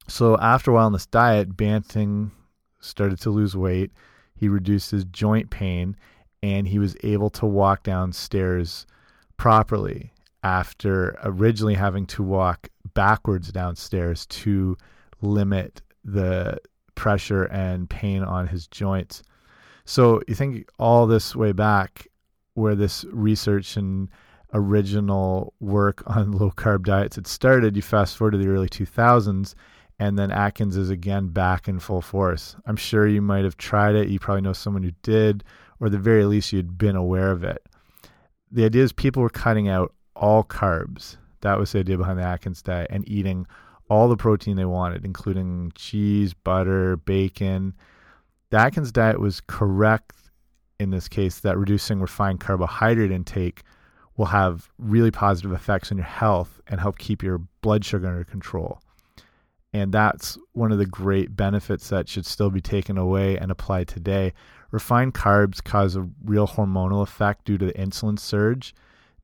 So 0.08 0.36
after 0.38 0.70
a 0.70 0.74
while 0.74 0.86
on 0.86 0.92
this 0.92 1.06
diet, 1.06 1.56
Banting 1.56 2.32
started 2.80 3.20
to 3.20 3.30
lose 3.30 3.56
weight. 3.56 3.92
He 4.34 4.48
reduced 4.48 4.90
his 4.90 5.04
joint 5.04 5.50
pain 5.50 5.96
and 6.42 6.68
he 6.68 6.78
was 6.78 6.96
able 7.02 7.30
to 7.30 7.46
walk 7.46 7.82
downstairs 7.82 8.86
properly 9.36 10.12
after 10.42 11.18
originally 11.24 11.74
having 11.74 12.06
to 12.06 12.22
walk 12.22 12.68
backwards 12.94 13.50
downstairs 13.50 14.26
to 14.26 14.76
limit 15.20 15.82
the 16.04 16.58
pressure 16.94 17.44
and 17.44 17.90
pain 17.90 18.22
on 18.22 18.46
his 18.46 18.66
joints. 18.68 19.22
So 19.84 20.22
you 20.28 20.34
think 20.34 20.68
all 20.78 21.06
this 21.06 21.34
way 21.34 21.52
back 21.52 22.06
where 22.54 22.74
this 22.74 23.04
research 23.10 23.76
and 23.76 24.08
original 24.54 25.52
work 25.60 26.02
on 26.06 26.32
low 26.32 26.50
carb 26.50 26.84
diets 26.84 27.16
had 27.16 27.26
started, 27.26 27.76
you 27.76 27.82
fast 27.82 28.16
forward 28.16 28.32
to 28.32 28.38
the 28.38 28.48
early 28.48 28.68
2000s 28.68 29.54
and 29.98 30.18
then 30.18 30.30
Atkins 30.30 30.76
is 30.76 30.90
again 30.90 31.28
back 31.28 31.68
in 31.68 31.78
full 31.78 32.02
force. 32.02 32.56
I'm 32.66 32.76
sure 32.76 33.06
you 33.06 33.22
might 33.22 33.44
have 33.44 33.56
tried 33.56 33.94
it. 33.94 34.08
You 34.08 34.18
probably 34.18 34.42
know 34.42 34.52
someone 34.52 34.82
who 34.82 34.92
did, 35.02 35.42
or 35.80 35.88
the 35.88 35.98
very 35.98 36.24
least, 36.24 36.52
you'd 36.52 36.78
been 36.78 36.96
aware 36.96 37.30
of 37.30 37.44
it. 37.44 37.62
The 38.50 38.64
idea 38.64 38.82
is 38.82 38.92
people 38.92 39.22
were 39.22 39.28
cutting 39.28 39.68
out 39.68 39.94
all 40.14 40.44
carbs. 40.44 41.16
That 41.40 41.58
was 41.58 41.72
the 41.72 41.80
idea 41.80 41.98
behind 41.98 42.18
the 42.18 42.24
Atkins 42.24 42.62
diet, 42.62 42.88
and 42.90 43.08
eating 43.08 43.46
all 43.88 44.08
the 44.08 44.16
protein 44.16 44.56
they 44.56 44.64
wanted, 44.64 45.04
including 45.04 45.72
cheese, 45.74 46.34
butter, 46.34 46.96
bacon. 46.96 47.74
The 48.50 48.58
Atkins 48.58 48.92
diet 48.92 49.20
was 49.20 49.40
correct 49.40 50.14
in 50.78 50.90
this 50.90 51.08
case 51.08 51.40
that 51.40 51.58
reducing 51.58 52.00
refined 52.00 52.40
carbohydrate 52.40 53.10
intake 53.10 53.62
will 54.16 54.26
have 54.26 54.68
really 54.78 55.10
positive 55.10 55.52
effects 55.52 55.90
on 55.90 55.98
your 55.98 56.06
health 56.06 56.60
and 56.66 56.80
help 56.80 56.98
keep 56.98 57.22
your 57.22 57.38
blood 57.60 57.84
sugar 57.84 58.06
under 58.06 58.24
control. 58.24 58.80
And 59.72 59.92
that's 59.92 60.38
one 60.52 60.72
of 60.72 60.78
the 60.78 60.86
great 60.86 61.36
benefits 61.36 61.90
that 61.90 62.08
should 62.08 62.24
still 62.24 62.50
be 62.50 62.62
taken 62.62 62.96
away 62.96 63.36
and 63.36 63.50
applied 63.50 63.88
today. 63.88 64.32
Refined 64.70 65.14
carbs 65.14 65.62
cause 65.62 65.96
a 65.96 66.08
real 66.24 66.46
hormonal 66.46 67.02
effect 67.02 67.44
due 67.44 67.58
to 67.58 67.66
the 67.66 67.72
insulin 67.72 68.18
surge 68.18 68.74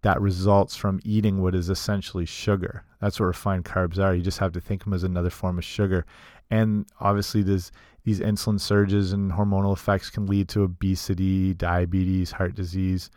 that 0.02 0.20
results 0.20 0.76
from 0.76 1.00
eating 1.04 1.40
what 1.40 1.54
is 1.54 1.70
essentially 1.70 2.26
sugar. 2.26 2.84
That's 3.00 3.18
what 3.18 3.26
refined 3.26 3.64
carbs 3.64 3.98
are. 3.98 4.14
You 4.14 4.22
just 4.22 4.38
have 4.38 4.52
to 4.52 4.60
think 4.60 4.82
of 4.82 4.86
them 4.86 4.94
as 4.94 5.04
another 5.04 5.30
form 5.30 5.58
of 5.58 5.64
sugar. 5.64 6.04
And 6.50 6.86
obviously, 7.00 7.42
these 7.42 7.72
these 8.04 8.20
insulin 8.20 8.60
surges 8.60 9.12
and 9.12 9.30
hormonal 9.30 9.72
effects 9.72 10.10
can 10.10 10.26
lead 10.26 10.48
to 10.48 10.62
obesity, 10.62 11.54
diabetes, 11.54 12.32
heart 12.32 12.54
disease. 12.54 13.10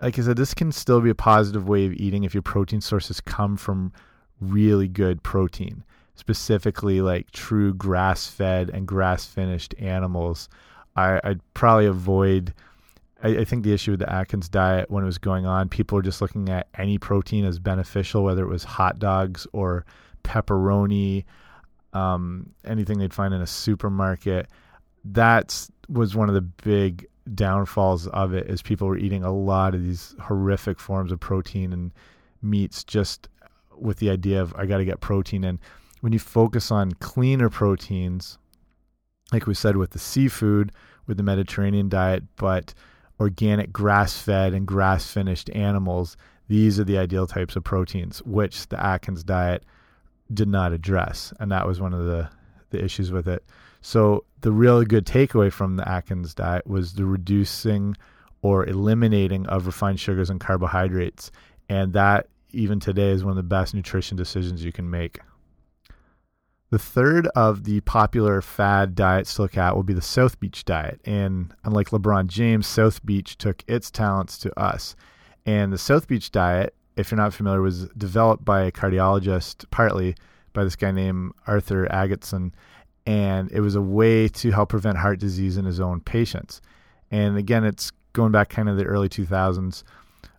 Like 0.00 0.18
I 0.18 0.22
said, 0.22 0.36
this 0.36 0.52
can 0.52 0.72
still 0.72 1.00
be 1.00 1.08
a 1.08 1.14
positive 1.14 1.66
way 1.66 1.86
of 1.86 1.94
eating 1.94 2.24
if 2.24 2.34
your 2.34 2.42
protein 2.42 2.82
sources 2.82 3.20
come 3.20 3.56
from 3.56 3.92
really 4.40 4.88
good 4.88 5.22
protein, 5.22 5.84
specifically 6.14 7.00
like 7.00 7.30
true 7.30 7.72
grass 7.72 8.26
fed 8.26 8.68
and 8.68 8.86
grass 8.86 9.24
finished 9.24 9.74
animals. 9.78 10.50
I, 10.96 11.20
I'd 11.22 11.40
probably 11.54 11.86
avoid. 11.86 12.54
I, 13.22 13.28
I, 13.38 13.44
think 13.44 13.64
the 13.64 13.72
issue 13.72 13.92
with 13.92 14.00
the 14.00 14.12
Atkins 14.12 14.48
diet 14.48 14.90
when 14.90 15.02
it 15.02 15.06
was 15.06 15.18
going 15.18 15.46
on, 15.46 15.68
people 15.68 15.96
were 15.96 16.02
just 16.02 16.20
looking 16.20 16.48
at 16.48 16.68
any 16.76 16.98
protein 16.98 17.44
as 17.44 17.58
beneficial, 17.58 18.24
whether 18.24 18.42
it 18.42 18.48
was 18.48 18.64
hot 18.64 18.98
dogs 18.98 19.46
or 19.52 19.84
pepperoni, 20.24 21.24
um, 21.92 22.50
anything 22.64 22.98
they'd 22.98 23.14
find 23.14 23.32
in 23.32 23.40
a 23.40 23.46
supermarket. 23.46 24.48
That 25.04 25.68
was 25.88 26.16
one 26.16 26.28
of 26.28 26.34
the 26.34 26.40
big 26.40 27.06
downfalls 27.34 28.06
of 28.08 28.32
it 28.32 28.48
is 28.48 28.62
people 28.62 28.86
were 28.86 28.98
eating 28.98 29.24
a 29.24 29.32
lot 29.32 29.74
of 29.74 29.82
these 29.82 30.14
horrific 30.20 30.78
forms 30.78 31.10
of 31.10 31.20
protein 31.20 31.72
and 31.72 31.92
meats 32.42 32.84
just 32.84 33.28
with 33.76 33.98
the 33.98 34.10
idea 34.10 34.40
of 34.40 34.54
I 34.56 34.66
got 34.66 34.78
to 34.78 34.84
get 34.84 35.00
protein 35.00 35.44
in. 35.44 35.58
When 36.00 36.12
you 36.12 36.18
focus 36.18 36.70
on 36.70 36.92
cleaner 36.92 37.50
proteins, 37.50 38.38
like 39.32 39.46
we 39.46 39.54
said 39.54 39.76
with 39.76 39.90
the 39.90 39.98
seafood, 39.98 40.72
with 41.06 41.16
the 41.16 41.22
Mediterranean 41.22 41.88
diet, 41.88 42.24
but 42.36 42.74
organic 43.18 43.72
grass 43.72 44.18
fed 44.18 44.52
and 44.52 44.66
grass 44.66 45.10
finished 45.10 45.50
animals, 45.50 46.16
these 46.48 46.78
are 46.78 46.84
the 46.84 46.98
ideal 46.98 47.26
types 47.26 47.56
of 47.56 47.64
proteins, 47.64 48.22
which 48.22 48.68
the 48.68 48.82
Atkins 48.82 49.24
diet 49.24 49.64
did 50.32 50.48
not 50.48 50.72
address. 50.72 51.32
And 51.40 51.50
that 51.50 51.66
was 51.66 51.80
one 51.80 51.92
of 51.92 52.04
the, 52.04 52.28
the 52.70 52.82
issues 52.82 53.10
with 53.10 53.28
it. 53.28 53.44
So, 53.80 54.24
the 54.40 54.52
really 54.52 54.84
good 54.84 55.06
takeaway 55.06 55.52
from 55.52 55.76
the 55.76 55.88
Atkins 55.88 56.34
diet 56.34 56.66
was 56.66 56.94
the 56.94 57.04
reducing 57.04 57.96
or 58.42 58.66
eliminating 58.66 59.46
of 59.46 59.66
refined 59.66 59.98
sugars 60.00 60.30
and 60.30 60.40
carbohydrates. 60.40 61.30
And 61.68 61.92
that 61.92 62.28
even 62.50 62.80
today 62.80 63.10
is 63.10 63.24
one 63.24 63.32
of 63.32 63.36
the 63.36 63.42
best 63.42 63.74
nutrition 63.74 64.16
decisions 64.16 64.64
you 64.64 64.72
can 64.72 64.88
make. 64.90 65.20
The 66.70 66.78
third 66.80 67.28
of 67.28 67.62
the 67.62 67.80
popular 67.82 68.42
fad 68.42 68.96
diets 68.96 69.34
to 69.34 69.42
look 69.42 69.56
at 69.56 69.76
will 69.76 69.84
be 69.84 69.94
the 69.94 70.02
South 70.02 70.40
Beach 70.40 70.64
diet. 70.64 71.00
And 71.04 71.54
unlike 71.62 71.90
LeBron 71.90 72.26
James, 72.26 72.66
South 72.66 73.04
Beach 73.06 73.38
took 73.38 73.62
its 73.68 73.90
talents 73.90 74.36
to 74.38 74.58
us. 74.58 74.96
And 75.44 75.72
the 75.72 75.78
South 75.78 76.08
Beach 76.08 76.32
diet, 76.32 76.74
if 76.96 77.10
you're 77.10 77.20
not 77.20 77.34
familiar, 77.34 77.62
was 77.62 77.88
developed 77.90 78.44
by 78.44 78.62
a 78.62 78.72
cardiologist, 78.72 79.64
partly 79.70 80.16
by 80.54 80.64
this 80.64 80.74
guy 80.74 80.90
named 80.90 81.32
Arthur 81.46 81.86
Agatston. 81.86 82.52
And 83.06 83.50
it 83.52 83.60
was 83.60 83.76
a 83.76 83.80
way 83.80 84.26
to 84.26 84.50
help 84.50 84.70
prevent 84.70 84.98
heart 84.98 85.20
disease 85.20 85.56
in 85.56 85.64
his 85.64 85.78
own 85.78 86.00
patients. 86.00 86.60
And 87.12 87.36
again, 87.36 87.62
it's 87.62 87.92
going 88.12 88.32
back 88.32 88.48
kind 88.48 88.68
of 88.68 88.76
the 88.76 88.84
early 88.84 89.08
2000s 89.08 89.84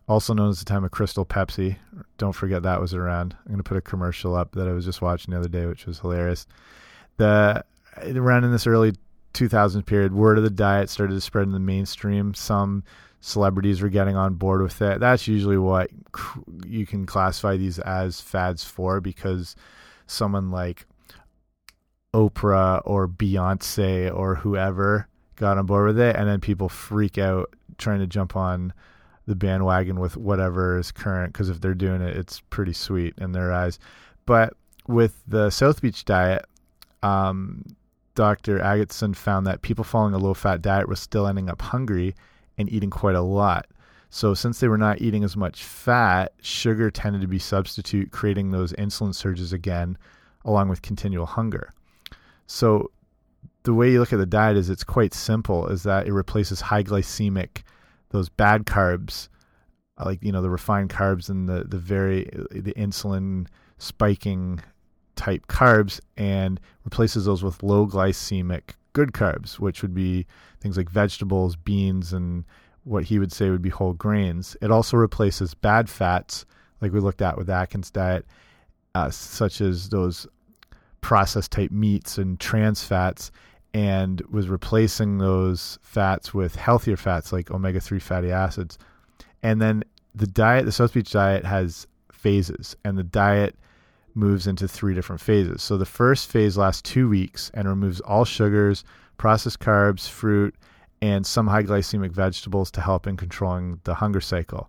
also 0.08 0.32
known 0.32 0.48
as 0.48 0.58
the 0.58 0.64
time 0.64 0.84
of 0.84 0.90
Crystal 0.90 1.26
Pepsi. 1.26 1.76
Don't 2.16 2.32
forget 2.32 2.62
that 2.62 2.80
was 2.80 2.94
around. 2.94 3.36
I'm 3.40 3.52
going 3.52 3.58
to 3.58 3.62
put 3.62 3.76
a 3.76 3.82
commercial 3.82 4.34
up 4.34 4.52
that 4.52 4.66
I 4.66 4.72
was 4.72 4.84
just 4.84 5.02
watching 5.02 5.32
the 5.32 5.38
other 5.38 5.48
day, 5.48 5.66
which 5.66 5.86
was 5.86 6.00
hilarious. 6.00 6.46
The 7.18 7.64
around 8.02 8.44
in 8.44 8.52
this 8.52 8.66
early 8.66 8.94
2000s 9.34 9.84
period, 9.84 10.14
word 10.14 10.38
of 10.38 10.44
the 10.44 10.50
diet 10.50 10.88
started 10.88 11.14
to 11.14 11.20
spread 11.20 11.46
in 11.46 11.52
the 11.52 11.60
mainstream. 11.60 12.32
Some 12.34 12.84
celebrities 13.20 13.82
were 13.82 13.88
getting 13.88 14.16
on 14.16 14.34
board 14.34 14.62
with 14.62 14.80
it. 14.80 15.00
That's 15.00 15.28
usually 15.28 15.58
what 15.58 15.90
you 16.66 16.86
can 16.86 17.04
classify 17.04 17.56
these 17.56 17.78
as 17.80 18.20
fads 18.20 18.64
for 18.64 19.00
because 19.00 19.56
someone 20.06 20.50
like 20.50 20.86
Oprah 22.14 22.80
or 22.84 23.06
Beyonce 23.06 24.14
or 24.14 24.36
whoever 24.36 25.08
got 25.36 25.58
on 25.58 25.66
board 25.66 25.88
with 25.88 26.00
it, 26.00 26.16
and 26.16 26.28
then 26.28 26.40
people 26.40 26.68
freak 26.68 27.18
out 27.18 27.52
trying 27.76 28.00
to 28.00 28.06
jump 28.06 28.34
on 28.34 28.72
the 29.28 29.36
bandwagon 29.36 30.00
with 30.00 30.16
whatever 30.16 30.78
is 30.78 30.90
current 30.90 31.32
because 31.32 31.50
if 31.50 31.60
they're 31.60 31.74
doing 31.74 32.00
it, 32.00 32.16
it's 32.16 32.40
pretty 32.50 32.72
sweet 32.72 33.14
in 33.18 33.32
their 33.32 33.52
eyes. 33.52 33.78
But 34.24 34.54
with 34.86 35.22
the 35.28 35.50
South 35.50 35.82
Beach 35.82 36.04
diet, 36.06 36.46
um, 37.02 37.62
Dr. 38.14 38.58
Agatston 38.58 39.14
found 39.14 39.46
that 39.46 39.62
people 39.62 39.84
following 39.84 40.14
a 40.14 40.18
low 40.18 40.34
fat 40.34 40.62
diet 40.62 40.88
were 40.88 40.96
still 40.96 41.26
ending 41.26 41.50
up 41.50 41.60
hungry 41.60 42.14
and 42.56 42.72
eating 42.72 42.90
quite 42.90 43.14
a 43.14 43.20
lot. 43.20 43.66
So, 44.10 44.32
since 44.32 44.58
they 44.58 44.68
were 44.68 44.78
not 44.78 45.02
eating 45.02 45.22
as 45.22 45.36
much 45.36 45.62
fat, 45.62 46.32
sugar 46.40 46.90
tended 46.90 47.20
to 47.20 47.28
be 47.28 47.38
substitute, 47.38 48.10
creating 48.10 48.50
those 48.50 48.72
insulin 48.72 49.14
surges 49.14 49.52
again, 49.52 49.98
along 50.46 50.70
with 50.70 50.80
continual 50.80 51.26
hunger. 51.26 51.74
So, 52.46 52.90
the 53.64 53.74
way 53.74 53.92
you 53.92 54.00
look 54.00 54.14
at 54.14 54.18
the 54.18 54.24
diet 54.24 54.56
is 54.56 54.70
it's 54.70 54.84
quite 54.84 55.12
simple 55.12 55.66
is 55.68 55.82
that 55.82 56.06
it 56.06 56.14
replaces 56.14 56.62
high 56.62 56.82
glycemic 56.82 57.62
those 58.10 58.28
bad 58.28 58.64
carbs, 58.64 59.28
uh, 59.98 60.04
like 60.04 60.22
you 60.22 60.32
know 60.32 60.42
the 60.42 60.50
refined 60.50 60.90
carbs 60.90 61.28
and 61.28 61.48
the 61.48 61.64
the 61.64 61.78
very 61.78 62.24
the 62.50 62.74
insulin 62.74 63.46
spiking 63.78 64.60
type 65.16 65.46
carbs, 65.46 66.00
and 66.16 66.60
replaces 66.84 67.24
those 67.24 67.42
with 67.42 67.62
low 67.62 67.86
glycemic 67.86 68.70
good 68.92 69.12
carbs, 69.12 69.58
which 69.58 69.82
would 69.82 69.94
be 69.94 70.26
things 70.60 70.76
like 70.76 70.90
vegetables, 70.90 71.56
beans, 71.56 72.12
and 72.12 72.44
what 72.84 73.04
he 73.04 73.18
would 73.18 73.32
say 73.32 73.50
would 73.50 73.62
be 73.62 73.68
whole 73.68 73.92
grains. 73.92 74.56
It 74.60 74.70
also 74.70 74.96
replaces 74.96 75.54
bad 75.54 75.88
fats, 75.88 76.46
like 76.80 76.92
we 76.92 77.00
looked 77.00 77.22
at 77.22 77.36
with 77.36 77.50
Atkins 77.50 77.90
diet, 77.90 78.26
uh, 78.94 79.10
such 79.10 79.60
as 79.60 79.90
those 79.90 80.26
processed 81.00 81.52
type 81.52 81.70
meats 81.70 82.18
and 82.18 82.40
trans 82.40 82.82
fats, 82.82 83.30
and 83.74 84.20
was 84.30 84.48
replacing 84.48 85.18
those 85.18 85.78
fats 85.82 86.32
with 86.32 86.56
healthier 86.56 86.96
fats 86.96 87.32
like 87.32 87.50
omega 87.50 87.80
3 87.80 87.98
fatty 87.98 88.32
acids. 88.32 88.78
And 89.42 89.60
then 89.60 89.84
the 90.14 90.26
diet, 90.26 90.64
the 90.64 90.72
South 90.72 90.94
Beach 90.94 91.10
diet, 91.12 91.44
has 91.44 91.86
phases, 92.12 92.76
and 92.84 92.98
the 92.98 93.04
diet 93.04 93.56
moves 94.14 94.46
into 94.46 94.66
three 94.66 94.94
different 94.94 95.20
phases. 95.20 95.62
So 95.62 95.76
the 95.76 95.86
first 95.86 96.28
phase 96.28 96.56
lasts 96.56 96.82
two 96.82 97.08
weeks 97.08 97.50
and 97.54 97.68
removes 97.68 98.00
all 98.00 98.24
sugars, 98.24 98.84
processed 99.16 99.60
carbs, 99.60 100.08
fruit, 100.08 100.54
and 101.00 101.24
some 101.24 101.46
high 101.46 101.62
glycemic 101.62 102.10
vegetables 102.10 102.70
to 102.72 102.80
help 102.80 103.06
in 103.06 103.16
controlling 103.16 103.80
the 103.84 103.94
hunger 103.94 104.20
cycle. 104.20 104.68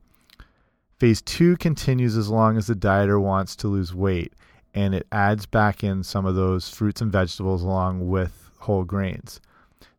Phase 0.99 1.21
two 1.21 1.57
continues 1.57 2.15
as 2.15 2.29
long 2.29 2.57
as 2.57 2.67
the 2.67 2.75
dieter 2.75 3.19
wants 3.19 3.55
to 3.57 3.67
lose 3.67 3.95
weight, 3.95 4.33
and 4.73 4.93
it 4.93 5.07
adds 5.11 5.45
back 5.45 5.83
in 5.83 6.03
some 6.03 6.25
of 6.25 6.35
those 6.35 6.69
fruits 6.69 7.01
and 7.01 7.11
vegetables 7.11 7.63
along 7.63 8.07
with 8.07 8.48
whole 8.59 8.83
grains. 8.83 9.39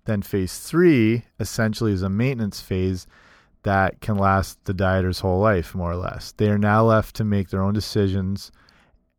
Then 0.05 0.23
phase 0.23 0.59
three 0.59 1.25
essentially 1.39 1.93
is 1.93 2.03
a 2.03 2.09
maintenance 2.09 2.61
phase 2.61 3.07
that 3.63 4.01
can 4.01 4.17
last 4.17 4.65
the 4.65 4.75
dieter's 4.75 5.21
whole 5.21 5.41
life, 5.41 5.75
more 5.75 5.93
or 5.93 5.97
less. 5.97 6.33
They 6.33 6.49
are 6.49 6.59
now 6.59 6.85
left 6.85 7.15
to 7.17 7.25
make 7.25 7.51
their 7.51 7.63
own 7.63 7.75
decisions 7.75 8.51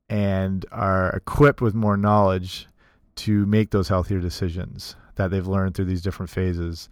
and 0.09 0.65
are 0.71 1.09
equipped 1.11 1.61
with 1.61 1.75
more 1.75 1.97
knowledge 1.97 2.67
to 3.17 3.45
make 3.45 3.71
those 3.71 3.87
healthier 3.87 4.19
decisions 4.19 4.95
that 5.15 5.29
they've 5.29 5.47
learned 5.47 5.75
through 5.75 5.85
these 5.85 6.01
different 6.01 6.29
phases 6.29 6.89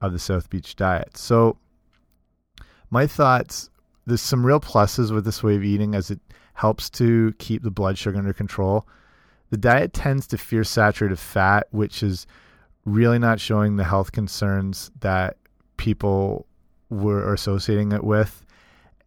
of 0.00 0.12
the 0.12 0.18
South 0.18 0.50
Beach 0.50 0.76
diet. 0.76 1.16
So, 1.16 1.56
my 2.90 3.06
thoughts 3.06 3.70
there's 4.06 4.20
some 4.20 4.44
real 4.44 4.60
pluses 4.60 5.12
with 5.12 5.24
this 5.24 5.42
way 5.42 5.56
of 5.56 5.64
eating 5.64 5.94
as 5.94 6.10
it 6.10 6.20
helps 6.54 6.90
to 6.90 7.32
keep 7.38 7.62
the 7.62 7.70
blood 7.70 7.96
sugar 7.96 8.18
under 8.18 8.32
control. 8.32 8.86
The 9.50 9.56
diet 9.56 9.92
tends 9.92 10.26
to 10.28 10.38
fear 10.38 10.64
saturated 10.64 11.18
fat, 11.18 11.66
which 11.70 12.02
is 12.02 12.26
really 12.84 13.18
not 13.18 13.40
showing 13.40 13.76
the 13.76 13.84
health 13.84 14.12
concerns 14.12 14.90
that 15.00 15.36
people 15.76 16.46
were 16.88 17.32
associating 17.32 17.92
it 17.92 18.04
with. 18.04 18.44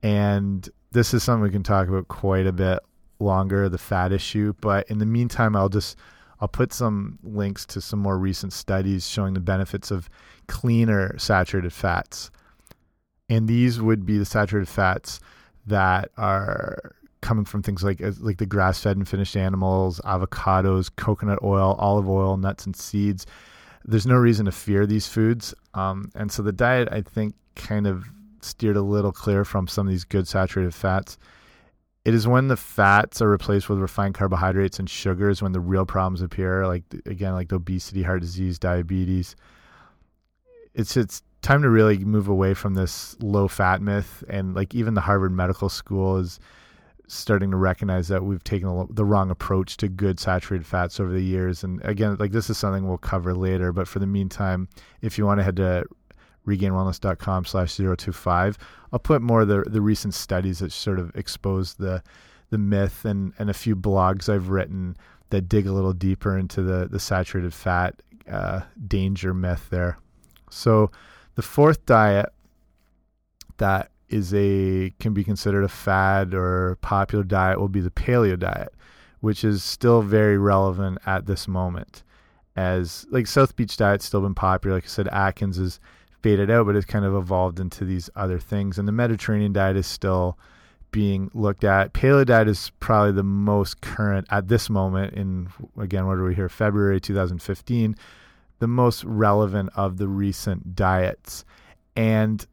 And 0.02 0.68
this 0.92 1.14
is 1.14 1.24
something 1.24 1.44
we 1.44 1.50
can 1.50 1.64
talk 1.64 1.88
about 1.88 2.08
quite 2.08 2.46
a 2.46 2.52
bit 2.52 2.80
longer, 3.20 3.70
the 3.70 3.78
fat 3.78 4.12
issue. 4.12 4.54
But 4.62 4.90
in 4.90 5.00
the 5.00 5.06
meantime, 5.06 5.56
I'll 5.56 5.70
just 5.70 5.98
I'll 6.40 6.48
put 6.50 6.74
some 6.74 7.20
links 7.24 7.66
to 7.68 7.80
some 7.80 8.00
more 8.00 8.18
recent 8.18 8.52
studies 8.52 9.08
showing 9.08 9.34
the 9.34 9.40
benefits 9.40 9.92
of 9.92 10.10
cleaner 10.48 11.18
saturated 11.18 11.72
fats. 11.72 12.32
And 13.30 13.48
these 13.48 13.80
would 13.80 14.06
be 14.06 14.18
the 14.18 14.26
saturated 14.26 14.68
fats 14.68 15.22
that 15.66 16.12
are 16.18 16.96
coming 17.24 17.46
from 17.46 17.63
things 17.63 17.84
like 17.84 18.01
like 18.20 18.38
the 18.38 18.46
grass-fed 18.46 18.98
and 18.98 19.08
finished 19.08 19.36
animals, 19.36 20.00
avocados, 20.06 20.92
coconut 20.96 21.39
oil, 21.42 21.75
olive 21.80 22.08
oil, 22.08 22.38
nuts 22.38 22.68
and 22.68 22.75
seeds. 22.75 23.25
There's 23.86 24.06
no 24.06 24.15
reason 24.15 24.46
to 24.46 24.51
fear 24.51 24.86
these 24.86 25.08
foods, 25.08 25.56
um, 25.74 26.12
and 26.15 26.32
so 26.32 26.44
the 26.44 26.51
diet 26.51 26.89
I 26.92 27.01
think 27.01 27.34
kind 27.56 27.88
of 27.88 28.06
steered 28.42 28.77
a 28.77 28.82
little 28.82 29.12
clear 29.12 29.46
from 29.46 29.68
some 29.68 29.88
of 29.88 29.92
these 29.92 30.03
good 30.03 30.27
saturated 30.27 30.75
fats. 30.75 31.18
It 32.06 32.13
is 32.13 32.27
when 32.27 32.50
the 32.50 32.58
fats 32.58 33.22
are 33.22 33.30
replaced 33.30 33.70
with 33.70 33.80
refined 33.80 34.15
carbohydrates 34.15 34.77
and 34.77 34.89
sugars 34.89 35.42
when 35.42 35.53
the 35.53 35.62
real 35.62 35.86
problems 35.86 36.22
appear, 36.22 36.68
like 36.68 36.84
again, 37.06 37.34
like 37.34 37.48
the 37.48 37.56
obesity, 37.56 38.03
heart 38.03 38.22
disease, 38.22 38.60
diabetes. 38.60 39.36
It's 40.74 40.98
it's 40.98 41.24
time 41.42 41.62
to 41.62 41.70
really 41.70 42.00
move 42.00 42.27
away 42.27 42.53
from 42.53 42.74
this 42.74 43.15
low 43.22 43.48
fat 43.48 43.82
myth, 43.82 44.25
and 44.27 44.53
like 44.53 44.75
even 44.75 44.94
the 44.94 45.01
Harvard 45.01 45.32
Medical 45.32 45.70
School 45.70 46.18
is 46.18 46.39
starting 47.15 47.51
to 47.51 47.58
recognize 47.58 48.08
that 48.08 48.24
we've 48.24 48.43
taken 48.43 48.88
the 48.89 49.05
wrong 49.05 49.29
approach 49.29 49.77
to 49.77 49.88
good 49.88 50.20
saturated 50.20 50.65
fats 50.65 51.00
over 51.00 51.12
the 51.12 51.24
years. 51.24 51.63
And 51.63 51.84
again, 51.84 52.15
like 52.20 52.32
this 52.32 52.50
is 52.50 52.58
something 52.58 52.88
we'll 52.88 52.98
cover 52.98 53.34
later, 53.34 53.72
but 53.72 53.88
for 53.88 54.00
the 54.00 54.08
meantime, 54.08 54.67
if 55.01 55.17
you 55.17 55.25
want 55.25 55.39
to 55.39 55.43
head 55.43 55.55
to 55.58 55.86
regainedwellness.com 56.48 57.46
slash 57.46 57.75
025. 57.77 58.58
I'll 58.91 59.00
put 59.00 59.22
more 59.22 59.41
of 59.41 59.48
the, 59.48 59.63
the 59.65 59.82
recent 59.82 60.13
studies 60.13 60.60
that 60.60 60.72
sort 60.72 61.00
of 61.00 61.15
expose 61.15 61.75
the 61.75 62.03
the 62.50 62.58
myth 62.60 63.03
and, 63.03 63.34
and 63.39 63.50
a 63.50 63.53
few 63.53 63.75
blogs 63.75 64.29
I've 64.29 64.50
written 64.50 64.96
that 65.32 65.50
dig 65.50 65.65
a 65.65 65.72
little 65.72 65.93
deeper 65.93 66.38
into 66.38 66.62
the, 66.62 66.88
the 66.88 67.00
saturated 67.00 67.51
fat 67.51 68.00
uh, 68.32 68.62
danger 68.88 69.34
myth 69.34 69.70
there. 69.72 69.98
So 70.51 70.91
the 71.34 71.41
fourth 71.41 71.84
diet 71.88 72.32
that 73.58 73.89
is 74.13 74.34
a 74.34 74.93
can 75.00 75.13
be 75.13 75.24
considered 75.24 75.63
a 75.63 75.67
fad 75.67 76.34
or 76.36 76.77
popular 76.82 77.24
diet 77.24 77.59
will 77.59 77.68
be 77.68 77.81
the 77.81 77.90
paleo 77.90 78.38
diet, 78.38 78.74
which 79.22 79.44
is 79.44 79.64
still 79.64 80.03
very 80.03 80.38
relevant 80.38 81.00
at 81.05 81.25
this 81.25 81.48
moment. 81.48 82.03
As 82.55 83.07
like 83.09 83.25
South 83.25 83.55
Beach 83.55 83.75
diet's 83.75 84.05
still 84.05 84.22
been 84.22 84.35
popular. 84.35 84.77
Like 84.77 84.85
I 84.85 84.88
said, 84.88 85.07
Atkins 85.07 85.57
is 85.57 85.79
faded 86.22 86.51
out, 86.51 86.68
but 86.68 86.75
it's 86.75 86.85
kind 86.85 87.05
of 87.05 87.16
evolved 87.16 87.59
into 87.59 87.85
these 87.85 88.09
other 88.16 88.38
things. 88.38 88.77
And 88.77 88.88
the 88.88 88.92
Mediterranean 88.92 89.51
diet 89.51 89.75
is 89.75 89.88
still 89.88 90.38
being 90.92 91.31
looked 91.33 91.64
at. 91.64 91.94
Paleo 91.94 92.24
diet 92.24 92.48
is 92.48 92.72
probably 92.79 93.14
the 93.14 93.24
most 93.24 93.81
current 93.81 94.27
at 94.29 94.48
this 94.48 94.70
moment. 94.70 95.16
In 95.16 95.50
again, 95.79 96.05
what 96.05 96.20
are 96.20 96.24
we 96.24 96.35
here? 96.35 96.50
February 96.50 97.01
2015, 97.01 97.96
the 98.59 98.68
most 98.68 99.03
relevant 99.05 99.72
of 99.75 99.98
the 99.98 100.07
recent 100.07 100.75
diets, 100.75 101.44
and 101.96 102.46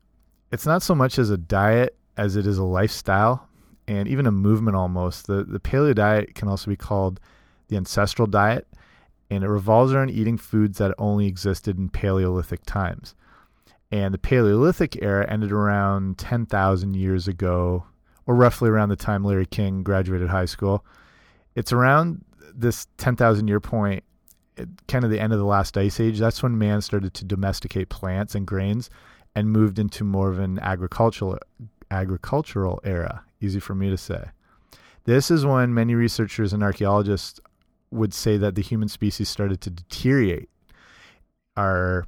it's 0.53 0.67
not 0.67 0.83
so 0.83 0.95
much 0.95 1.19
as 1.19 1.31
a 1.31 1.39
diet 1.39 1.97
as 2.17 2.37
it 2.37 2.47
is 2.47 2.59
a 2.59 2.65
lifestyle 2.65 3.49
and 3.87 4.09
even 4.09 4.27
a 4.27 4.33
movement 4.33 4.77
almost. 4.77 5.27
The 5.27 5.45
the 5.45 5.61
paleo 5.61 5.95
diet 5.95 6.35
can 6.35 6.49
also 6.49 6.71
be 6.71 6.77
called 6.77 7.21
the 7.69 7.77
ancestral 7.77 8.27
diet, 8.27 8.67
and 9.31 9.45
it 9.45 9.49
revolves 9.49 9.93
around 9.93 10.11
eating 10.11 10.37
foods 10.37 10.79
that 10.79 10.95
only 10.99 11.27
existed 11.27 11.79
in 11.79 11.89
Paleolithic 11.89 12.65
times. 12.67 13.15
And 13.93 14.15
the 14.15 14.19
Paleolithic 14.19 15.03
era 15.03 15.29
ended 15.29 15.51
around 15.51 16.19
10,000 16.19 16.95
years 16.95 17.27
ago, 17.27 17.85
or 18.27 18.37
roughly 18.37 18.69
around 18.71 18.89
the 18.89 18.97
time 18.97 19.25
Larry 19.25 19.47
King 19.47 19.83
graduated 19.83 20.29
high 20.29 20.45
school. 20.45 20.85
It's 21.57 21.73
around 21.73 22.25
this 22.55 22.87
10,000 22.99 23.49
year 23.49 23.59
point, 23.59 24.05
kind 24.87 25.05
of 25.05 25.11
the 25.11 25.21
end 25.21 25.33
of 25.33 25.41
the 25.41 25.45
last 25.45 25.77
ice 25.77 25.99
age. 25.99 26.19
That's 26.19 26.43
when 26.43 26.59
man 26.59 26.81
started 26.81 27.15
to 27.15 27.25
domesticate 27.25 27.89
plants 27.89 28.35
and 28.37 28.47
grains 28.47 28.91
and 29.35 29.51
moved 29.51 29.79
into 29.79 30.05
more 30.05 30.31
of 30.31 30.39
an 30.39 30.59
agricultural 30.59 31.39
agricultural 31.91 32.81
era. 32.85 33.25
Easy 33.41 33.61
for 33.61 33.75
me 33.75 33.91
to 33.91 33.97
say. 33.97 34.31
This 35.05 35.31
is 35.31 35.45
when 35.47 35.75
many 35.75 35.95
researchers 35.95 36.53
and 36.53 36.63
archaeologists 36.63 37.41
would 37.91 38.15
say 38.15 38.37
that 38.37 38.55
the 38.55 38.63
human 38.63 38.89
species 38.89 39.29
started 39.29 39.61
to 39.63 39.71
deteriorate. 39.71 40.49
Our 41.57 42.07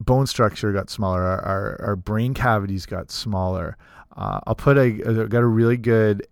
bone 0.00 0.26
structure 0.26 0.72
got 0.72 0.88
smaller, 0.88 1.22
our, 1.22 1.40
our, 1.40 1.80
our 1.82 1.96
brain 1.96 2.32
cavities 2.34 2.86
got 2.86 3.10
smaller. 3.10 3.76
Uh, 4.16 4.40
I'll 4.46 4.54
put 4.54 4.78
a, 4.78 5.00
a 5.02 5.28
got 5.28 5.42
a 5.42 5.46
really 5.46 5.76
good 5.76 6.26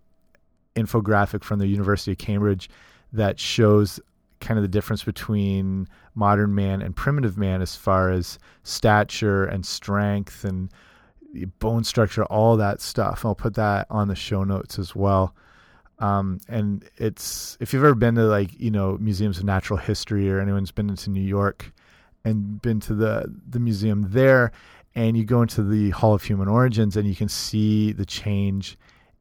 infographic 0.75 1.43
from 1.43 1.59
the 1.59 1.67
University 1.67 2.11
of 2.11 2.17
Cambridge 2.17 2.69
that 3.13 3.39
shows 3.39 3.99
kind 4.39 4.57
of 4.57 4.63
the 4.63 4.69
difference 4.69 5.03
between 5.03 5.87
modern 6.13 6.53
man 6.53 6.81
and 6.81 6.95
primitive 6.95 7.37
man 7.37 7.61
as 7.61 7.75
far 7.75 8.11
as 8.11 8.39
stature 8.63 9.45
and 9.45 9.65
strength 9.65 10.43
and 10.43 10.71
bone 11.59 11.83
structure, 11.83 12.23
all 12.25 12.57
that 12.57 12.81
stuff. 12.81 13.25
I'll 13.25 13.35
put 13.35 13.55
that 13.55 13.87
on 13.89 14.07
the 14.07 14.15
show 14.15 14.43
notes 14.43 14.79
as 14.79 14.95
well. 14.95 15.35
Um, 15.99 16.39
and 16.49 16.87
it's 16.97 17.57
if 17.61 17.73
you've 17.73 17.83
ever 17.83 17.95
been 17.95 18.15
to 18.15 18.23
like 18.23 18.59
you 18.59 18.69
know 18.71 18.97
museums 18.99 19.37
of 19.37 19.45
natural 19.45 19.79
history 19.79 20.29
or 20.29 20.39
anyone's 20.39 20.71
been 20.71 20.89
into 20.89 21.09
New 21.09 21.21
York, 21.21 21.71
and 22.25 22.61
been 22.61 22.79
to 22.81 22.93
the 22.93 23.33
the 23.47 23.59
museum 23.59 24.07
there 24.09 24.51
and 24.95 25.15
you 25.15 25.23
go 25.23 25.41
into 25.41 25.63
the 25.63 25.91
Hall 25.91 26.13
of 26.13 26.23
Human 26.23 26.47
Origins 26.47 26.97
and 26.97 27.07
you 27.07 27.15
can 27.15 27.29
see 27.29 27.91
the 27.91 28.05
change 28.05 28.77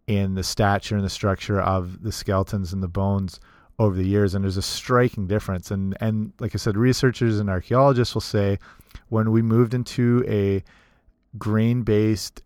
in 0.07 0.35
the 0.35 0.42
stature 0.42 0.96
and 0.96 1.05
the 1.05 1.11
structure 1.11 1.61
of 1.61 2.03
the 2.03 2.12
skeletons 2.12 2.72
and 2.72 2.83
the 2.83 2.88
bones 2.88 3.38
over 3.78 3.96
the 3.96 4.06
years 4.06 4.34
and 4.34 4.44
there's 4.44 4.56
a 4.56 4.62
striking 4.62 5.26
difference 5.26 5.70
and 5.70 5.96
and 6.00 6.32
like 6.38 6.54
I 6.54 6.58
said 6.58 6.76
researchers 6.76 7.40
and 7.40 7.50
archaeologists 7.50 8.14
will 8.14 8.20
say 8.20 8.58
when 9.08 9.32
we 9.32 9.42
moved 9.42 9.74
into 9.74 10.24
a 10.28 10.62
grain 11.38 11.82
based 11.82 12.42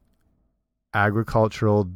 agricultural 0.95 1.91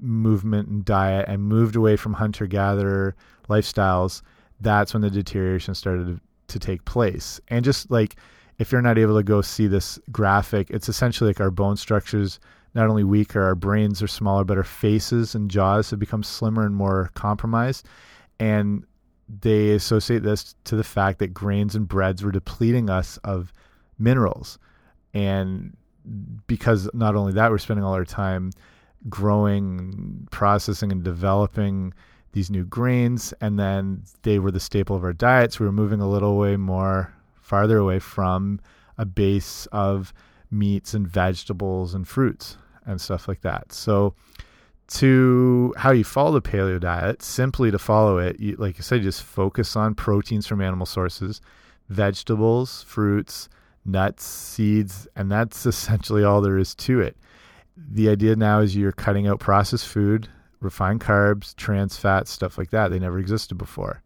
movement 0.00 0.68
and 0.68 0.84
diet 0.84 1.26
and 1.28 1.42
moved 1.42 1.76
away 1.76 1.96
from 1.96 2.12
hunter 2.12 2.46
gatherer 2.46 3.16
lifestyles 3.48 4.20
that's 4.60 4.92
when 4.92 5.02
the 5.02 5.10
deterioration 5.10 5.74
started 5.74 6.20
to 6.48 6.58
take 6.58 6.84
place. 6.84 7.40
And 7.48 7.64
just 7.64 7.90
like 7.90 8.16
if 8.58 8.72
you're 8.72 8.82
not 8.82 8.98
able 8.98 9.16
to 9.16 9.22
go 9.22 9.40
see 9.40 9.66
this 9.66 9.98
graphic, 10.10 10.70
it's 10.70 10.88
essentially 10.88 11.30
like 11.30 11.40
our 11.40 11.50
bone 11.50 11.76
structures 11.76 12.40
not 12.74 12.88
only 12.88 13.04
weaker, 13.04 13.42
our 13.42 13.54
brains 13.54 14.02
are 14.02 14.08
smaller, 14.08 14.44
but 14.44 14.58
our 14.58 14.64
faces 14.64 15.34
and 15.34 15.50
jaws 15.50 15.90
have 15.90 15.98
become 15.98 16.22
slimmer 16.22 16.66
and 16.66 16.74
more 16.74 17.10
compromised. 17.14 17.86
And 18.40 18.84
they 19.28 19.70
associate 19.70 20.22
this 20.22 20.54
to 20.64 20.76
the 20.76 20.84
fact 20.84 21.18
that 21.18 21.34
grains 21.34 21.74
and 21.74 21.86
breads 21.86 22.22
were 22.22 22.32
depleting 22.32 22.88
us 22.88 23.18
of 23.18 23.52
minerals. 23.98 24.58
And 25.12 25.76
because 26.46 26.88
not 26.94 27.14
only 27.14 27.32
that, 27.34 27.50
we're 27.50 27.58
spending 27.58 27.84
all 27.84 27.94
our 27.94 28.04
time 28.04 28.52
growing, 29.08 30.26
processing, 30.30 30.92
and 30.92 31.02
developing 31.02 31.92
these 32.32 32.50
new 32.50 32.64
grains, 32.64 33.32
and 33.40 33.58
then 33.58 34.02
they 34.22 34.38
were 34.38 34.50
the 34.50 34.60
staple 34.60 34.96
of 34.96 35.04
our 35.04 35.12
diets. 35.12 35.58
We 35.58 35.66
were 35.66 35.72
moving 35.72 36.00
a 36.00 36.08
little 36.08 36.36
way 36.36 36.56
more 36.56 37.12
farther 37.40 37.78
away 37.78 37.98
from 37.98 38.60
a 38.98 39.06
base 39.06 39.66
of 39.72 40.12
meats 40.50 40.94
and 40.94 41.06
vegetables 41.06 41.94
and 41.94 42.06
fruits 42.06 42.56
and 42.84 43.00
stuff 43.00 43.28
like 43.28 43.40
that. 43.42 43.72
So, 43.72 44.14
to 44.88 45.74
how 45.76 45.92
you 45.92 46.04
follow 46.04 46.32
the 46.32 46.42
paleo 46.42 46.80
diet, 46.80 47.22
simply 47.22 47.70
to 47.70 47.78
follow 47.78 48.18
it, 48.18 48.40
you, 48.40 48.56
like 48.56 48.76
I 48.78 48.82
said, 48.82 49.02
just 49.02 49.22
focus 49.22 49.76
on 49.76 49.94
proteins 49.94 50.46
from 50.46 50.62
animal 50.62 50.86
sources, 50.86 51.40
vegetables, 51.88 52.84
fruits, 52.84 53.48
nuts, 53.84 54.24
seeds, 54.24 55.06
and 55.14 55.30
that's 55.30 55.66
essentially 55.66 56.24
all 56.24 56.40
there 56.40 56.58
is 56.58 56.74
to 56.76 57.00
it. 57.00 57.16
The 57.76 58.08
idea 58.08 58.34
now 58.34 58.60
is 58.60 58.74
you're 58.74 58.92
cutting 58.92 59.28
out 59.28 59.40
processed 59.40 59.86
food, 59.86 60.28
refined 60.60 61.00
carbs, 61.00 61.54
trans 61.54 61.96
fats, 61.96 62.30
stuff 62.30 62.58
like 62.58 62.70
that. 62.70 62.88
They 62.88 62.98
never 62.98 63.18
existed 63.18 63.56
before. 63.56 64.02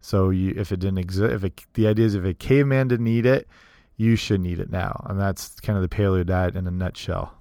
So 0.00 0.30
you, 0.30 0.54
if 0.56 0.70
it 0.70 0.80
didn't 0.80 0.98
exist, 0.98 1.32
if 1.32 1.44
it, 1.44 1.64
the 1.74 1.86
idea 1.86 2.06
is 2.06 2.14
if 2.14 2.24
a 2.24 2.34
caveman 2.34 2.88
didn't 2.88 3.08
eat 3.08 3.26
it, 3.26 3.48
you 3.96 4.16
shouldn't 4.16 4.48
eat 4.48 4.60
it 4.60 4.70
now. 4.70 5.04
And 5.08 5.20
that's 5.20 5.58
kind 5.60 5.76
of 5.76 5.82
the 5.82 5.94
paleo 5.94 6.24
diet 6.24 6.56
in 6.56 6.66
a 6.66 6.70
nutshell, 6.70 7.34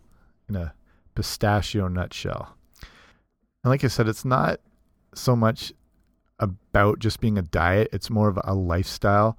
in 0.47 0.55
a 0.55 0.73
pistachio 1.15 1.87
nutshell. 1.87 2.55
And 3.63 3.71
like 3.71 3.83
I 3.83 3.87
said, 3.87 4.07
it's 4.07 4.25
not 4.25 4.59
so 5.13 5.35
much 5.35 5.73
about 6.39 6.99
just 6.99 7.19
being 7.19 7.37
a 7.37 7.41
diet, 7.41 7.89
it's 7.91 8.09
more 8.09 8.29
of 8.29 8.39
a 8.43 8.53
lifestyle. 8.53 9.37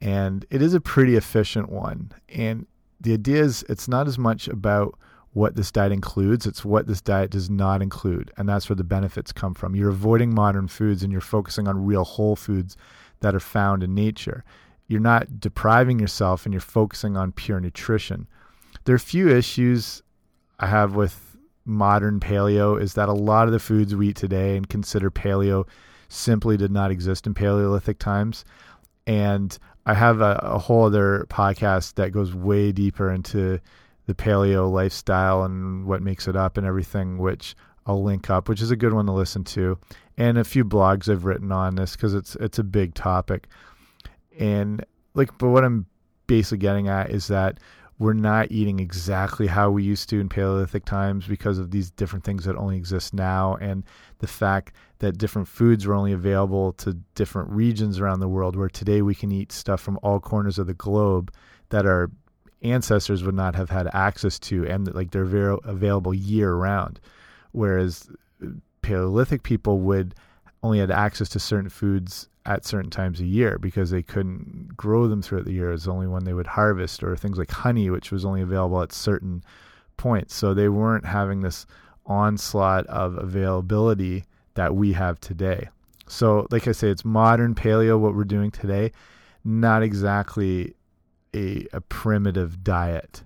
And 0.00 0.44
it 0.50 0.60
is 0.60 0.74
a 0.74 0.80
pretty 0.80 1.16
efficient 1.16 1.70
one. 1.70 2.12
And 2.28 2.66
the 3.00 3.14
idea 3.14 3.42
is 3.42 3.64
it's 3.68 3.88
not 3.88 4.06
as 4.06 4.18
much 4.18 4.48
about 4.48 4.98
what 5.32 5.56
this 5.56 5.72
diet 5.72 5.92
includes, 5.92 6.46
it's 6.46 6.64
what 6.64 6.86
this 6.86 7.00
diet 7.00 7.30
does 7.30 7.48
not 7.48 7.82
include. 7.82 8.30
And 8.36 8.48
that's 8.48 8.68
where 8.68 8.76
the 8.76 8.84
benefits 8.84 9.32
come 9.32 9.54
from. 9.54 9.74
You're 9.74 9.90
avoiding 9.90 10.34
modern 10.34 10.68
foods 10.68 11.02
and 11.02 11.10
you're 11.10 11.20
focusing 11.20 11.66
on 11.66 11.86
real 11.86 12.04
whole 12.04 12.36
foods 12.36 12.76
that 13.20 13.34
are 13.34 13.40
found 13.40 13.82
in 13.82 13.94
nature. 13.94 14.44
You're 14.86 15.00
not 15.00 15.40
depriving 15.40 15.98
yourself 15.98 16.44
and 16.44 16.52
you're 16.52 16.60
focusing 16.60 17.16
on 17.16 17.32
pure 17.32 17.58
nutrition. 17.58 18.28
There 18.84 18.92
are 18.92 18.96
a 18.96 19.00
few 19.00 19.28
issues 19.28 20.02
I 20.60 20.66
have 20.66 20.94
with 20.94 21.23
modern 21.64 22.20
paleo 22.20 22.80
is 22.80 22.94
that 22.94 23.08
a 23.08 23.12
lot 23.12 23.46
of 23.46 23.52
the 23.52 23.58
foods 23.58 23.94
we 23.94 24.08
eat 24.08 24.16
today 24.16 24.56
and 24.56 24.68
consider 24.68 25.10
paleo 25.10 25.66
simply 26.08 26.56
did 26.56 26.70
not 26.70 26.90
exist 26.90 27.26
in 27.26 27.34
Paleolithic 27.34 27.98
times. 27.98 28.44
And 29.06 29.56
I 29.86 29.94
have 29.94 30.20
a, 30.20 30.40
a 30.42 30.58
whole 30.58 30.84
other 30.84 31.26
podcast 31.28 31.94
that 31.94 32.12
goes 32.12 32.34
way 32.34 32.72
deeper 32.72 33.10
into 33.10 33.60
the 34.06 34.14
paleo 34.14 34.70
lifestyle 34.70 35.44
and 35.44 35.86
what 35.86 36.02
makes 36.02 36.28
it 36.28 36.36
up 36.36 36.56
and 36.56 36.66
everything, 36.66 37.18
which 37.18 37.54
I'll 37.86 38.02
link 38.02 38.30
up, 38.30 38.48
which 38.48 38.62
is 38.62 38.70
a 38.70 38.76
good 38.76 38.92
one 38.92 39.06
to 39.06 39.12
listen 39.12 39.44
to, 39.44 39.78
and 40.16 40.38
a 40.38 40.44
few 40.44 40.64
blogs 40.64 41.10
I've 41.10 41.24
written 41.24 41.52
on 41.52 41.74
this 41.74 41.96
because 41.96 42.14
it's 42.14 42.34
it's 42.36 42.58
a 42.58 42.64
big 42.64 42.94
topic. 42.94 43.48
And 44.38 44.84
like, 45.14 45.36
but 45.38 45.48
what 45.48 45.64
I'm 45.64 45.86
basically 46.26 46.58
getting 46.58 46.88
at 46.88 47.10
is 47.10 47.28
that 47.28 47.58
we're 47.98 48.12
not 48.12 48.50
eating 48.50 48.80
exactly 48.80 49.46
how 49.46 49.70
we 49.70 49.84
used 49.84 50.08
to 50.08 50.20
in 50.20 50.28
Paleolithic 50.28 50.84
times 50.84 51.26
because 51.26 51.58
of 51.58 51.70
these 51.70 51.90
different 51.90 52.24
things 52.24 52.44
that 52.44 52.56
only 52.56 52.76
exist 52.76 53.14
now, 53.14 53.56
and 53.60 53.84
the 54.18 54.26
fact 54.26 54.74
that 54.98 55.18
different 55.18 55.46
foods 55.46 55.86
were 55.86 55.94
only 55.94 56.12
available 56.12 56.72
to 56.72 56.94
different 57.14 57.50
regions 57.50 58.00
around 58.00 58.20
the 58.20 58.28
world. 58.28 58.56
Where 58.56 58.68
today 58.68 59.02
we 59.02 59.14
can 59.14 59.30
eat 59.30 59.52
stuff 59.52 59.80
from 59.80 59.98
all 60.02 60.18
corners 60.18 60.58
of 60.58 60.66
the 60.66 60.74
globe 60.74 61.32
that 61.68 61.86
our 61.86 62.10
ancestors 62.62 63.22
would 63.22 63.34
not 63.34 63.54
have 63.54 63.70
had 63.70 63.88
access 63.94 64.38
to, 64.40 64.66
and 64.66 64.92
like 64.94 65.10
they're 65.10 65.24
very 65.24 65.56
available 65.64 66.14
year 66.14 66.54
round. 66.54 66.98
Whereas 67.52 68.08
Paleolithic 68.82 69.44
people 69.44 69.78
would 69.80 70.14
only 70.62 70.78
had 70.78 70.90
access 70.90 71.28
to 71.28 71.38
certain 71.38 71.68
foods 71.70 72.28
at 72.46 72.64
certain 72.64 72.90
times 72.90 73.20
a 73.20 73.26
year 73.26 73.58
because 73.58 73.90
they 73.90 74.02
couldn't 74.02 74.63
grow 74.76 75.08
them 75.08 75.22
throughout 75.22 75.44
the 75.44 75.52
year. 75.52 75.72
It's 75.72 75.88
only 75.88 76.06
when 76.06 76.24
they 76.24 76.34
would 76.34 76.46
harvest, 76.46 77.02
or 77.02 77.16
things 77.16 77.38
like 77.38 77.50
honey, 77.50 77.90
which 77.90 78.10
was 78.10 78.24
only 78.24 78.42
available 78.42 78.82
at 78.82 78.92
certain 78.92 79.42
points. 79.96 80.34
So 80.34 80.54
they 80.54 80.68
weren't 80.68 81.06
having 81.06 81.40
this 81.40 81.66
onslaught 82.06 82.86
of 82.86 83.16
availability 83.16 84.24
that 84.54 84.74
we 84.74 84.92
have 84.92 85.20
today. 85.20 85.68
So, 86.06 86.46
like 86.50 86.68
I 86.68 86.72
say, 86.72 86.88
it's 86.88 87.04
modern 87.04 87.54
paleo, 87.54 87.98
what 87.98 88.14
we're 88.14 88.24
doing 88.24 88.50
today, 88.50 88.92
not 89.42 89.82
exactly 89.82 90.74
a, 91.34 91.66
a 91.72 91.80
primitive 91.80 92.62
diet. 92.62 93.22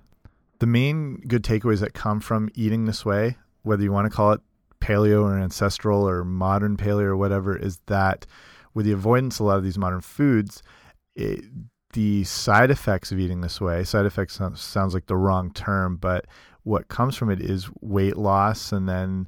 The 0.61 0.67
main 0.67 1.17
good 1.17 1.43
takeaways 1.43 1.81
that 1.81 1.95
come 1.95 2.21
from 2.21 2.51
eating 2.55 2.85
this 2.85 3.05
way, 3.05 3.37
whether 3.63 3.83
you 3.83 3.93
want 3.93 4.11
to 4.11 4.17
call 4.17 4.33
it 4.33 4.41
paleo 4.81 5.23
or 5.23 5.39
ancestral 5.39 6.09
or 6.09 6.25
modern 6.25 6.77
paleo 6.77 7.03
or 7.03 7.17
whatever, 7.17 7.57
is 7.57 7.81
that 7.87 8.27
with 8.75 8.87
the 8.87 8.93
avoidance 8.93 9.41
of 9.41 9.41
a 9.41 9.49
lot 9.49 9.59
of 9.59 9.65
these 9.65 9.79
modern 9.79 10.01
foods, 10.01 10.63
it, 11.14 11.44
the 11.92 12.25
side 12.25 12.71
effects 12.71 13.12
of 13.12 13.18
eating 13.18 13.40
this 13.40 13.61
way, 13.61 13.85
side 13.85 14.07
effects 14.07 14.35
sounds, 14.35 14.61
sounds 14.61 14.94
like 14.94 15.07
the 15.07 15.16
wrong 15.16 15.53
term, 15.53 15.97
but 15.97 16.27
what 16.62 16.88
comes 16.88 17.16
from 17.16 17.31
it 17.31 17.40
is 17.40 17.68
weight 17.81 18.16
loss 18.16 18.73
and 18.73 18.88
then 18.88 19.27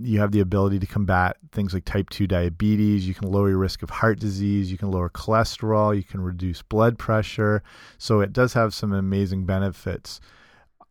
you 0.00 0.20
have 0.20 0.32
the 0.32 0.40
ability 0.40 0.78
to 0.78 0.86
combat 0.86 1.36
things 1.52 1.72
like 1.74 1.84
type 1.84 2.10
2 2.10 2.26
diabetes. 2.26 3.06
You 3.06 3.14
can 3.14 3.30
lower 3.30 3.48
your 3.48 3.58
risk 3.58 3.82
of 3.82 3.90
heart 3.90 4.18
disease. 4.18 4.70
You 4.70 4.78
can 4.78 4.90
lower 4.90 5.08
cholesterol. 5.08 5.96
You 5.96 6.02
can 6.02 6.20
reduce 6.20 6.62
blood 6.62 6.98
pressure. 6.98 7.62
So 7.96 8.20
it 8.20 8.32
does 8.32 8.52
have 8.54 8.74
some 8.74 8.92
amazing 8.92 9.46
benefits, 9.46 10.20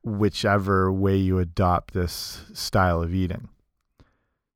whichever 0.03 0.91
way 0.91 1.17
you 1.17 1.39
adopt 1.39 1.93
this 1.93 2.45
style 2.53 3.01
of 3.01 3.13
eating. 3.13 3.49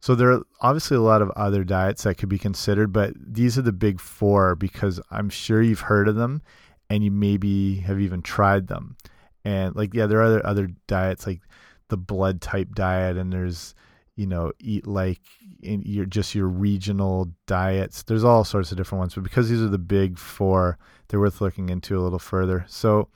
So 0.02 0.16
there 0.16 0.32
are 0.32 0.42
obviously 0.62 0.98
a 0.98 1.02
lot 1.02 1.22
of 1.22 1.30
other 1.32 1.64
diets 1.64 2.04
that 2.04 2.18
could 2.18 2.28
be 2.28 2.40
considered, 2.40 2.92
but 2.92 3.14
these 3.16 3.58
are 3.58 3.62
the 3.62 3.72
big 3.72 4.00
four 4.00 4.56
because 4.56 5.00
I'm 5.12 5.30
sure 5.30 5.62
you've 5.62 5.82
heard 5.82 6.08
of 6.08 6.16
them 6.16 6.42
and 6.90 7.04
you 7.04 7.12
maybe 7.12 7.78
have 7.82 8.02
even 8.02 8.24
tried 8.24 8.68
them. 8.68 8.98
And 9.46 9.76
like 9.76 9.94
yeah, 9.94 10.08
there 10.08 10.20
are 10.20 10.24
other 10.24 10.46
other 10.46 10.70
diets 10.88 11.28
like 11.28 11.42
the 11.90 11.98
blood 11.98 12.42
type 12.42 12.70
diet 12.74 13.16
and 13.16 13.32
there's 13.32 13.76
you 14.16 14.26
know 14.26 14.52
eat 14.60 14.88
like 14.88 15.22
in 15.62 15.84
your 15.84 16.06
just 16.06 16.34
your 16.34 16.48
regional 16.48 17.32
diets. 17.46 18.02
There's 18.02 18.24
all 18.24 18.44
sorts 18.44 18.72
of 18.72 18.78
different 18.78 19.00
ones, 19.00 19.14
but 19.14 19.24
because 19.24 19.50
these 19.50 19.62
are 19.62 19.68
the 19.68 19.78
big 19.78 20.18
four, 20.18 20.80
they're 21.08 21.20
worth 21.20 21.42
looking 21.42 21.70
into 21.70 21.98
a 21.98 22.02
little 22.02 22.20
further. 22.20 22.66
So 22.68 23.08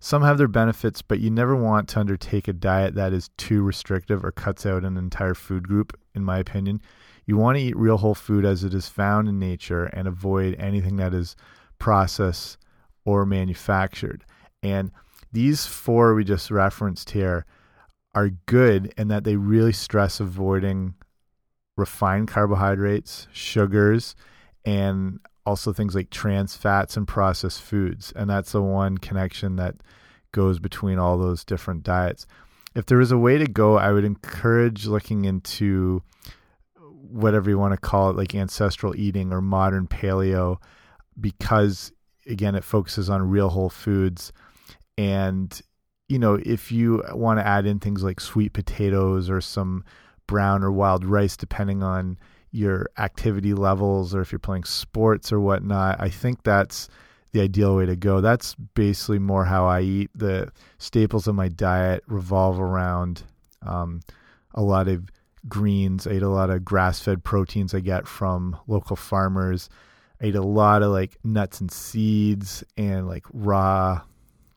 some 0.00 0.22
have 0.22 0.38
their 0.38 0.48
benefits, 0.48 1.02
but 1.02 1.20
you 1.20 1.30
never 1.30 1.54
want 1.54 1.88
to 1.90 2.00
undertake 2.00 2.48
a 2.48 2.52
diet 2.52 2.96
that 2.96 3.12
is 3.12 3.30
too 3.36 3.62
restrictive 3.62 4.24
or 4.24 4.32
cuts 4.32 4.66
out 4.66 4.84
an 4.84 4.96
entire 4.96 5.34
food 5.34 5.68
group, 5.68 5.96
in 6.14 6.24
my 6.24 6.38
opinion. 6.38 6.80
You 7.26 7.36
want 7.36 7.56
to 7.56 7.62
eat 7.62 7.76
real 7.76 7.98
whole 7.98 8.14
food 8.14 8.44
as 8.44 8.64
it 8.64 8.74
is 8.74 8.88
found 8.88 9.28
in 9.28 9.38
nature 9.38 9.84
and 9.84 10.08
avoid 10.08 10.56
anything 10.58 10.96
that 10.96 11.14
is 11.14 11.36
processed 11.78 12.58
or 13.04 13.24
manufactured. 13.24 14.24
And 14.62 14.90
these 15.32 15.66
four 15.66 16.14
we 16.14 16.24
just 16.24 16.50
referenced 16.50 17.10
here 17.10 17.46
are 18.14 18.30
good 18.46 18.92
in 18.96 19.08
that 19.08 19.24
they 19.24 19.36
really 19.36 19.72
stress 19.72 20.20
avoiding 20.20 20.94
refined 21.76 22.28
carbohydrates, 22.28 23.26
sugars, 23.32 24.14
and 24.64 25.18
also 25.46 25.72
things 25.72 25.94
like 25.94 26.10
trans 26.10 26.54
fats 26.54 26.96
and 26.96 27.08
processed 27.08 27.62
foods. 27.62 28.12
And 28.14 28.28
that's 28.28 28.52
the 28.52 28.62
one 28.62 28.98
connection 28.98 29.56
that 29.56 29.76
goes 30.32 30.58
between 30.58 30.98
all 30.98 31.18
those 31.18 31.44
different 31.44 31.82
diets. 31.82 32.26
If 32.74 32.86
there 32.86 33.00
is 33.00 33.12
a 33.12 33.18
way 33.18 33.38
to 33.38 33.46
go, 33.46 33.76
I 33.76 33.92
would 33.92 34.04
encourage 34.04 34.86
looking 34.86 35.24
into 35.24 36.02
whatever 36.76 37.50
you 37.50 37.58
want 37.58 37.74
to 37.74 37.80
call 37.80 38.10
it, 38.10 38.16
like 38.16 38.34
ancestral 38.34 38.96
eating 38.96 39.32
or 39.32 39.40
modern 39.42 39.86
paleo, 39.86 40.56
because 41.20 41.92
again, 42.26 42.54
it 42.54 42.64
focuses 42.64 43.10
on 43.10 43.28
real 43.28 43.50
whole 43.50 43.68
foods. 43.68 44.32
And, 44.96 45.60
you 46.08 46.18
know, 46.18 46.38
if 46.44 46.72
you 46.72 47.02
want 47.12 47.40
to 47.40 47.46
add 47.46 47.66
in 47.66 47.80
things 47.80 48.02
like 48.02 48.20
sweet 48.20 48.52
potatoes 48.52 49.28
or 49.28 49.40
some 49.40 49.84
brown 50.26 50.62
or 50.62 50.72
wild 50.72 51.04
rice, 51.04 51.36
depending 51.36 51.82
on 51.82 52.16
your 52.52 52.86
activity 52.98 53.54
levels 53.54 54.14
or 54.14 54.20
if 54.20 54.30
you're 54.30 54.38
playing 54.38 54.64
sports 54.64 55.32
or 55.32 55.40
whatnot. 55.40 55.96
I 55.98 56.10
think 56.10 56.42
that's 56.44 56.88
the 57.32 57.40
ideal 57.40 57.76
way 57.76 57.86
to 57.86 57.96
go. 57.96 58.20
That's 58.20 58.54
basically 58.54 59.18
more 59.18 59.44
how 59.44 59.66
I 59.66 59.80
eat. 59.80 60.10
The 60.14 60.52
staples 60.78 61.26
of 61.26 61.34
my 61.34 61.48
diet 61.48 62.04
revolve 62.06 62.60
around 62.60 63.22
um, 63.66 64.00
a 64.54 64.62
lot 64.62 64.88
of 64.88 65.08
greens. 65.48 66.06
I 66.06 66.12
eat 66.12 66.22
a 66.22 66.28
lot 66.28 66.50
of 66.50 66.64
grass 66.64 67.00
fed 67.00 67.24
proteins 67.24 67.74
I 67.74 67.80
get 67.80 68.06
from 68.06 68.56
local 68.66 68.96
farmers. 68.96 69.68
I 70.20 70.26
eat 70.26 70.36
a 70.36 70.42
lot 70.42 70.82
of 70.82 70.92
like 70.92 71.16
nuts 71.24 71.60
and 71.60 71.70
seeds 71.70 72.62
and 72.76 73.08
like 73.08 73.24
raw 73.32 74.02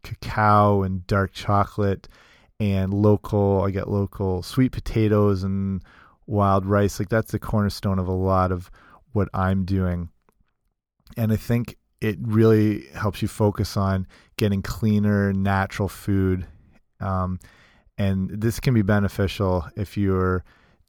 cacao 0.04 0.84
and 0.84 1.06
dark 1.08 1.34
chocolate 1.34 2.08
and 2.60 2.94
local. 2.94 3.64
I 3.64 3.72
get 3.72 3.90
local 3.90 4.44
sweet 4.44 4.72
potatoes 4.72 5.44
and 5.44 5.82
wild 6.28 6.66
rice. 6.66 7.00
Like 7.00 7.10
that's 7.10 7.32
the 7.32 7.40
cornerstone 7.40 8.00
of 8.00 8.08
a 8.08 8.14
lot 8.14 8.52
of 8.52 8.70
what 9.14 9.30
I'm 9.34 9.66
doing. 9.66 10.10
And 11.18 11.32
I 11.32 11.38
think 11.38 11.78
it 12.02 12.18
really 12.22 12.88
helps 12.94 13.22
you 13.22 13.28
focus 13.28 13.78
on 13.78 14.08
getting 14.38 14.62
cleaner, 14.62 15.34
natural 15.34 15.88
food. 15.88 16.46
Um, 17.00 17.40
and 17.98 18.30
this 18.30 18.60
can 18.60 18.74
be 18.74 18.82
beneficial 18.82 19.66
if 19.76 19.98
you're 19.98 20.44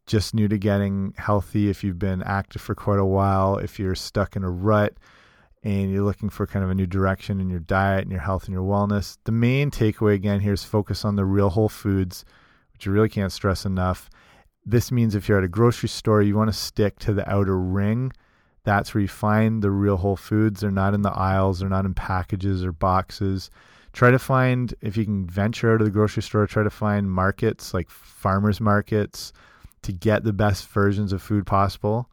just 0.07 0.35
new 0.35 0.49
to 0.49 0.59
getting 0.59 1.15
healthy, 1.17 1.69
if 1.69 1.83
you've 1.83 1.99
been 1.99 2.23
active 2.23 2.63
for 2.63 2.75
quite 2.75 2.99
a 2.99 3.05
while, 3.05 3.59
if 3.59 3.79
you're 3.79 3.95
stuck 3.95 4.37
in 4.37 4.45
a 4.45 4.51
rut 4.51 4.95
and 5.63 5.91
you're 5.91 6.05
looking 6.05 6.29
for 6.29 6.47
kind 6.47 6.65
of 6.65 6.71
a 6.71 6.75
new 6.75 6.87
direction 6.87 7.41
in 7.41 7.51
your 7.51 7.61
diet 7.61 8.03
and 8.03 8.13
your 8.13 8.21
health 8.21 8.45
and 8.45 8.53
your 8.53 8.63
wellness. 8.63 9.19
The 9.25 9.33
main 9.33 9.71
takeaway 9.71 10.15
again 10.15 10.41
here 10.41 10.53
is 10.53 10.63
focus 10.63 11.05
on 11.05 11.17
the 11.17 11.25
real 11.25 11.51
whole 11.51 11.69
foods, 11.69 12.25
which 12.73 12.87
you 12.87 12.93
really 12.93 13.09
can't 13.09 13.33
stress 13.33 13.65
enough. 13.65 14.09
This 14.65 14.93
means 14.93 15.15
if 15.15 15.29
you're 15.29 15.39
at 15.39 15.45
a 15.45 15.49
grocery 15.49 15.89
store, 15.89 16.23
you 16.23 16.37
want 16.37 16.51
to 16.51 16.57
stick 16.57 16.99
to 17.01 17.13
the 17.13 17.29
outer 17.29 17.59
ring. 17.59 18.13
That's 18.67 18.93
where 18.93 19.01
you 19.01 19.07
find 19.07 19.63
the 19.63 19.71
real 19.71 19.97
whole 19.97 20.17
foods. 20.17 20.61
They're 20.61 20.73
not 20.73 20.93
in 20.93 21.03
the 21.03 21.13
aisles, 21.13 21.61
they're 21.61 21.69
not 21.69 21.85
in 21.85 21.95
packages 21.95 22.65
or 22.65 22.73
boxes. 22.73 23.49
try 23.93 24.11
to 24.11 24.19
find 24.19 24.75
if 24.83 24.97
you 24.97 25.05
can 25.05 25.25
venture 25.25 25.73
out 25.73 25.81
of 25.81 25.87
the 25.87 25.93
grocery 25.93 26.25
store. 26.25 26.49
Try 26.49 26.65
to 26.65 26.71
find 26.71 27.09
markets 27.09 27.73
like 27.73 27.89
farmers 27.89 28.61
markets 28.61 29.33
to 29.83 29.93
get 29.93 30.25
the 30.25 30.33
best 30.33 30.67
versions 30.67 31.13
of 31.13 31.23
food 31.23 31.47
possible, 31.47 32.11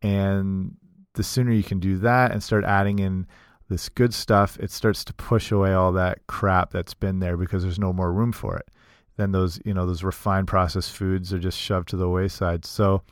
and 0.00 0.76
the 1.14 1.24
sooner 1.24 1.50
you 1.50 1.64
can 1.64 1.80
do 1.80 1.98
that 1.98 2.30
and 2.30 2.40
start 2.40 2.64
adding 2.64 3.00
in 3.00 3.26
this 3.68 3.88
good 3.88 4.14
stuff, 4.14 4.56
it 4.60 4.70
starts 4.70 5.04
to 5.06 5.12
push 5.14 5.50
away 5.50 5.72
all 5.72 5.90
that 5.90 6.24
crap 6.28 6.70
that's 6.70 6.94
been 6.94 7.18
there 7.18 7.36
because 7.36 7.64
there's 7.64 7.80
no 7.80 7.92
more 7.92 8.12
room 8.12 8.30
for 8.30 8.56
it. 8.56 8.68
Then 9.16 9.32
those, 9.32 9.58
you 9.64 9.74
know, 9.74 9.86
those 9.86 10.04
refined 10.04 10.46
processed 10.46 10.92
foods 10.92 11.34
are 11.34 11.40
just 11.40 11.58
shoved 11.58 11.88
to 11.88 11.96
the 11.96 12.08
wayside. 12.08 12.64
So 12.64 13.02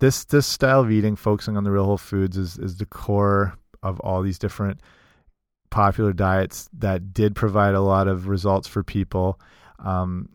this 0.00 0.24
this 0.24 0.46
style 0.46 0.80
of 0.80 0.90
eating, 0.90 1.16
focusing 1.16 1.56
on 1.56 1.64
the 1.64 1.70
real 1.70 1.84
whole 1.84 1.98
foods, 1.98 2.36
is 2.36 2.58
is 2.58 2.76
the 2.76 2.86
core 2.86 3.56
of 3.82 4.00
all 4.00 4.22
these 4.22 4.38
different 4.38 4.80
popular 5.70 6.12
diets 6.12 6.68
that 6.76 7.14
did 7.14 7.34
provide 7.34 7.74
a 7.74 7.80
lot 7.80 8.08
of 8.08 8.28
results 8.28 8.68
for 8.68 8.82
people. 8.82 9.40
Um, 9.78 10.28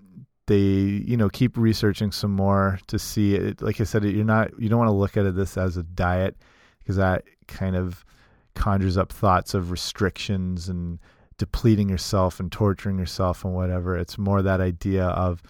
they, 0.48 0.58
you 0.58 1.18
know, 1.18 1.30
keep 1.30 1.58
researching 1.58 2.12
some 2.12 2.32
more 2.32 2.80
to 2.88 2.98
see 2.98 3.36
it. 3.36 3.62
Like 3.62 3.82
I 3.82 3.84
said, 3.84 4.04
you're 4.04 4.24
not, 4.24 4.52
you 4.60 4.70
don't 4.70 4.80
want 4.80 4.90
to 4.90 4.96
look 4.96 5.18
at 5.18 5.26
it 5.26 5.36
this 5.36 5.58
as 5.58 5.76
a 5.76 5.84
diet 5.84 6.38
because 6.80 6.96
that 6.96 7.24
kind 7.48 7.76
of 7.76 8.06
conjures 8.54 8.98
up 8.98 9.12
thoughts 9.12 9.54
of 9.54 9.72
restrictions 9.72 10.70
and 10.70 11.00
depleting 11.38 11.90
yourself 11.90 12.40
and 12.40 12.52
torturing 12.52 12.98
yourself 12.98 13.44
and 13.44 13.54
whatever. 13.54 13.98
It's 13.98 14.18
more 14.18 14.42
that 14.42 14.62
idea 14.62 15.06
of 15.06 15.42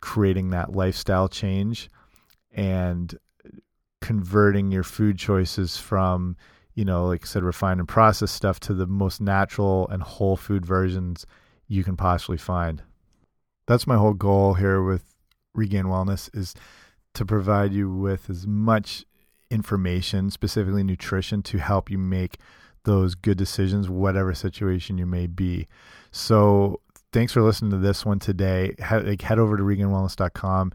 creating 0.00 0.50
that 0.50 0.72
lifestyle 0.72 1.28
change 1.28 1.90
and 2.52 3.14
converting 4.00 4.70
your 4.70 4.82
food 4.82 5.18
choices 5.18 5.76
from, 5.76 6.36
you 6.74 6.84
know, 6.84 7.06
like 7.06 7.24
I 7.24 7.26
said, 7.26 7.42
refined 7.42 7.80
and 7.80 7.88
processed 7.88 8.34
stuff 8.34 8.60
to 8.60 8.74
the 8.74 8.86
most 8.86 9.20
natural 9.20 9.88
and 9.88 10.02
whole 10.02 10.36
food 10.36 10.64
versions 10.64 11.26
you 11.68 11.82
can 11.82 11.96
possibly 11.96 12.36
find. 12.36 12.82
That's 13.66 13.86
my 13.86 13.96
whole 13.96 14.14
goal 14.14 14.54
here 14.54 14.82
with 14.82 15.04
Regain 15.54 15.84
Wellness 15.84 16.34
is 16.36 16.54
to 17.14 17.24
provide 17.24 17.72
you 17.72 17.90
with 17.90 18.30
as 18.30 18.46
much 18.46 19.04
information, 19.50 20.30
specifically 20.30 20.84
nutrition, 20.84 21.42
to 21.42 21.58
help 21.58 21.90
you 21.90 21.98
make 21.98 22.38
those 22.84 23.14
good 23.14 23.36
decisions, 23.36 23.88
whatever 23.88 24.34
situation 24.34 24.98
you 24.98 25.06
may 25.06 25.26
be. 25.26 25.66
So, 26.12 26.80
thanks 27.12 27.32
for 27.32 27.42
listening 27.42 27.70
to 27.72 27.78
this 27.78 28.04
one 28.04 28.18
today. 28.18 28.74
Head, 28.78 29.06
like, 29.06 29.22
head 29.22 29.38
over 29.38 29.56
to 29.56 29.62
regainwellness.com 29.62 30.72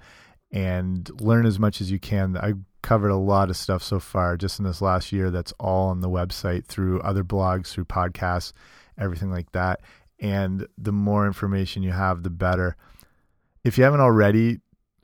and 0.51 1.21
learn 1.21 1.45
as 1.45 1.59
much 1.59 1.79
as 1.79 1.91
you 1.91 1.99
can. 1.99 2.35
I 2.37 2.53
covered 2.81 3.09
a 3.09 3.15
lot 3.15 3.49
of 3.49 3.57
stuff 3.57 3.83
so 3.83 3.99
far 3.99 4.37
just 4.37 4.59
in 4.59 4.65
this 4.65 4.81
last 4.81 5.11
year 5.11 5.29
that's 5.29 5.53
all 5.59 5.89
on 5.89 6.01
the 6.01 6.09
website 6.09 6.65
through 6.65 6.99
other 7.01 7.23
blogs, 7.23 7.67
through 7.67 7.85
podcasts, 7.85 8.53
everything 8.97 9.31
like 9.31 9.51
that. 9.51 9.81
And 10.19 10.67
the 10.77 10.91
more 10.91 11.25
information 11.25 11.83
you 11.83 11.91
have, 11.91 12.23
the 12.23 12.29
better. 12.29 12.75
If 13.63 13.77
you 13.77 13.83
haven't 13.83 14.01
already, 14.01 14.59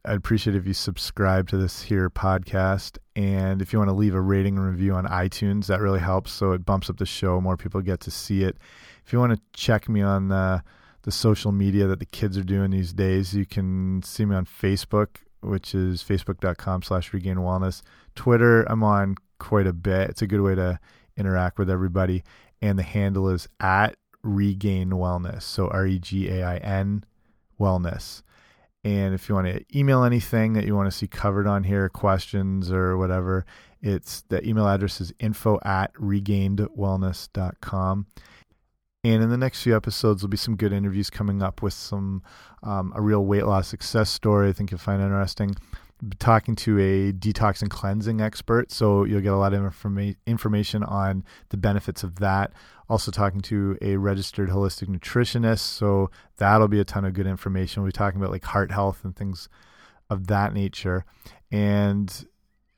I'd 0.06 0.16
appreciate 0.18 0.56
if 0.56 0.66
you 0.66 0.74
subscribe 0.74 1.50
to 1.50 1.58
this 1.58 1.82
here 1.82 2.10
podcast. 2.10 2.98
And 3.16 3.62
if 3.62 3.74
you 3.74 3.80
want 3.80 3.90
to 3.90 3.96
leave 3.96 4.14
a 4.14 4.22
rating 4.22 4.58
and 4.58 4.66
review 4.66 4.94
on 4.94 5.06
iTunes, 5.06 5.68
that 5.68 5.82
really 5.82 6.00
helps. 6.00 6.32
So 6.32 6.54
it 6.54 6.66
bumps 6.66 6.90
up 6.90 6.98
the 6.98 7.06
show. 7.06 7.42
More 7.42 7.58
people 7.58 7.82
get 7.82 8.00
to 8.02 8.12
see 8.12 8.44
it. 8.44 8.58
If 9.06 9.12
you 9.12 9.20
want 9.20 9.34
to 9.34 9.42
check 9.54 9.90
me 9.90 10.02
on 10.02 10.30
the, 10.30 10.64
the 11.02 11.12
social 11.12 11.52
media 11.52 11.88
that 11.88 12.00
the 12.00 12.06
kids 12.06 12.38
are 12.38 12.44
doing 12.44 12.72
these 12.72 12.94
days, 12.94 13.34
you 13.34 13.46
can 13.46 14.02
see 14.04 14.24
me 14.26 14.36
on 14.36 14.46
Facebook, 14.46 15.18
which 15.42 15.76
is 15.76 16.04
facebook.com 16.04 16.84
slash 16.84 17.14
regain 17.14 17.38
wellness. 17.38 17.82
Twitter, 18.16 18.64
I'm 18.64 18.84
on 18.84 19.16
quite 19.40 19.68
a 19.68 19.74
bit. 19.74 20.10
It's 20.10 20.22
a 20.22 20.28
good 20.28 20.42
way 20.42 20.56
to 20.56 20.80
interact 21.16 21.60
with 21.60 21.70
everybody. 21.70 22.24
And 22.62 22.78
the 22.78 22.84
handle 22.84 23.30
is 23.30 23.48
at 23.60 23.96
regain 24.24 24.92
wellness. 24.92 25.44
So 25.44 25.68
R 25.70 25.86
E 25.86 26.00
G 26.00 26.30
A 26.30 26.44
I 26.44 26.58
N 26.58 27.04
wellness. 27.60 28.24
And 28.84 29.14
if 29.14 29.28
you 29.28 29.36
want 29.36 29.48
to 29.48 29.64
email 29.78 30.04
anything 30.04 30.54
that 30.54 30.66
you 30.66 30.76
want 30.76 30.90
to 30.90 30.98
see 30.98 31.08
covered 31.08 31.48
on 31.48 31.64
here, 31.64 31.90
questions 31.90 32.72
or 32.72 32.98
whatever, 32.98 33.46
it's 33.82 34.22
the 34.30 34.48
email 34.48 34.68
address 34.68 35.02
is 35.02 35.12
info 35.20 35.60
at 35.64 35.94
regainedwellness.com. 35.96 38.06
And 39.04 39.24
in 39.24 39.30
the 39.30 39.38
next 39.38 39.64
few 39.64 39.76
episodes, 39.76 40.22
there'll 40.22 40.30
be 40.30 40.38
some 40.38 40.56
good 40.56 40.74
interviews 40.74 41.10
coming 41.10 41.42
up 41.42 41.62
with 41.62 41.74
some 41.74 42.24
um, 42.64 42.92
a 42.96 43.02
real 43.02 43.26
weight 43.26 43.46
loss 43.46 43.68
success 43.68 44.10
story. 44.10 44.50
I 44.50 44.54
think 44.54 44.72
you'll 44.72 44.80
find 44.80 45.02
interesting. 45.02 45.56
Talking 46.20 46.56
to 46.58 46.78
a 46.78 47.12
detox 47.12 47.62
and 47.62 47.72
cleansing 47.72 48.22
expert, 48.22 48.72
so 48.72 49.04
you'll 49.04 49.22
get 49.22 49.34
a 49.34 49.38
lot 49.38 49.54
of 49.54 49.62
informa- 49.62 50.16
information 50.28 50.84
on 50.84 51.24
the 51.50 51.58
benefits 51.58 52.04
of 52.04 52.18
that 52.20 52.54
also 52.90 53.12
talking 53.12 53.42
to 53.42 53.78
a 53.82 53.98
registered 53.98 54.50
holistic 54.50 54.88
nutritionist. 54.88 55.60
So 55.60 56.10
that'll 56.38 56.68
be 56.68 56.80
a 56.80 56.86
ton 56.86 57.06
of 57.06 57.14
good 57.14 57.28
information. 57.28 57.84
We'll 57.84 57.90
be 57.90 57.94
talking 57.94 58.20
about 58.20 58.32
like 58.32 58.44
heart 58.44 58.72
health 58.72 59.04
and 59.04 59.16
things 59.16 59.50
of 60.10 60.28
that 60.28 60.54
nature. 60.54 61.06
And 61.52 62.26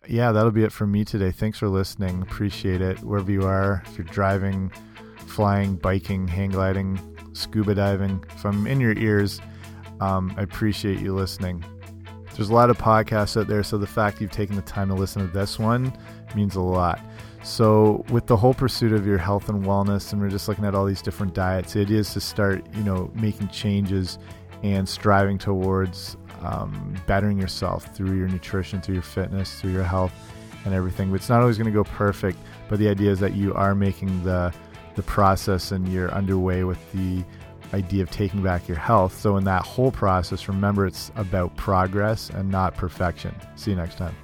yeah, 0.08 0.32
that'll 0.32 0.52
be 0.52 0.64
it 0.64 0.72
for 0.72 0.88
me 0.88 1.06
today. 1.06 1.32
Thanks 1.32 1.60
for 1.60 1.70
listening. 1.70 2.22
Appreciate 2.22 2.82
it. 2.82 3.00
Wherever 3.00 3.32
you 3.32 3.44
are, 3.44 3.84
if 3.86 3.98
you're 3.98 4.06
driving, 4.06 4.72
flying, 5.30 5.76
biking, 5.76 6.28
hang 6.28 6.50
gliding, 6.52 7.00
scuba 7.34 7.76
diving, 7.76 8.24
if 8.30 8.46
I'm 8.46 8.68
in 8.68 8.80
your 8.80 8.98
ears, 8.98 9.39
um, 10.02 10.34
I 10.38 10.42
appreciate 10.42 11.00
you 11.00 11.13
listening. 11.13 11.63
There's 12.36 12.50
a 12.50 12.54
lot 12.54 12.70
of 12.70 12.78
podcasts 12.78 13.39
out 13.39 13.48
there, 13.48 13.63
so 13.63 13.78
the 13.78 13.88
fact 13.88 14.22
you've 14.22 14.32
taken 14.32 14.56
the 14.56 14.62
time 14.62 14.88
to 14.89 14.96
listen 14.96 15.22
to 15.22 15.34
this 15.34 15.60
one 15.60 15.94
means 16.36 16.56
a 16.56 16.62
lot. 16.62 17.00
So, 17.44 18.04
with 18.10 18.28
the 18.28 18.36
whole 18.36 18.54
pursuit 18.54 18.92
of 18.92 19.06
your 19.06 19.18
health 19.18 19.50
and 19.50 19.63
wellness, 19.63 20.12
and 20.12 20.22
we're 20.22 20.30
just 20.30 20.48
looking 20.48 20.65
at 20.65 20.76
all 20.76 20.86
these 20.86 21.02
different 21.02 21.34
diets, 21.34 21.76
idea 21.76 22.00
is 22.00 22.13
to 22.13 22.22
start, 22.22 22.65
you 22.76 22.84
know, 22.84 23.12
making 23.15 23.48
changes 23.50 24.20
and 24.62 24.88
striving 24.88 25.38
towards 25.38 26.18
um, 26.42 26.96
bettering 27.08 27.39
yourself 27.39 27.96
through 27.96 28.18
your 28.18 28.28
nutrition, 28.28 28.82
through 28.82 28.96
your 28.96 29.04
fitness, 29.04 29.60
through 29.60 29.72
your 29.72 29.84
health, 29.84 30.13
and 30.65 30.74
everything. 30.74 31.10
But 31.10 31.15
it's 31.15 31.30
not 31.30 31.42
always 31.42 31.58
going 31.58 31.72
to 31.72 31.74
go 31.74 31.84
perfect. 31.84 32.38
But 32.68 32.80
the 32.80 32.88
idea 32.88 33.12
is 33.12 33.20
that 33.20 33.36
you 33.36 33.54
are 33.54 33.74
making 33.74 34.24
the 34.24 34.54
the 35.00 35.04
process 35.04 35.72
and 35.72 35.88
you're 35.88 36.12
underway 36.12 36.66
with 36.66 36.80
the 36.92 37.24
idea 37.74 38.04
of 38.04 38.12
taking 38.12 38.44
back 38.44 38.68
your 38.68 38.78
health. 38.78 39.18
So, 39.18 39.38
in 39.38 39.46
that 39.46 39.64
whole 39.64 39.92
process, 39.92 40.48
remember 40.48 40.86
it's 40.86 41.12
about 41.16 41.56
progress 41.56 42.30
and 42.30 42.52
not 42.52 42.76
perfection. 42.76 43.34
See 43.56 43.72
you 43.72 43.78
next 43.78 43.98
time. 43.98 44.16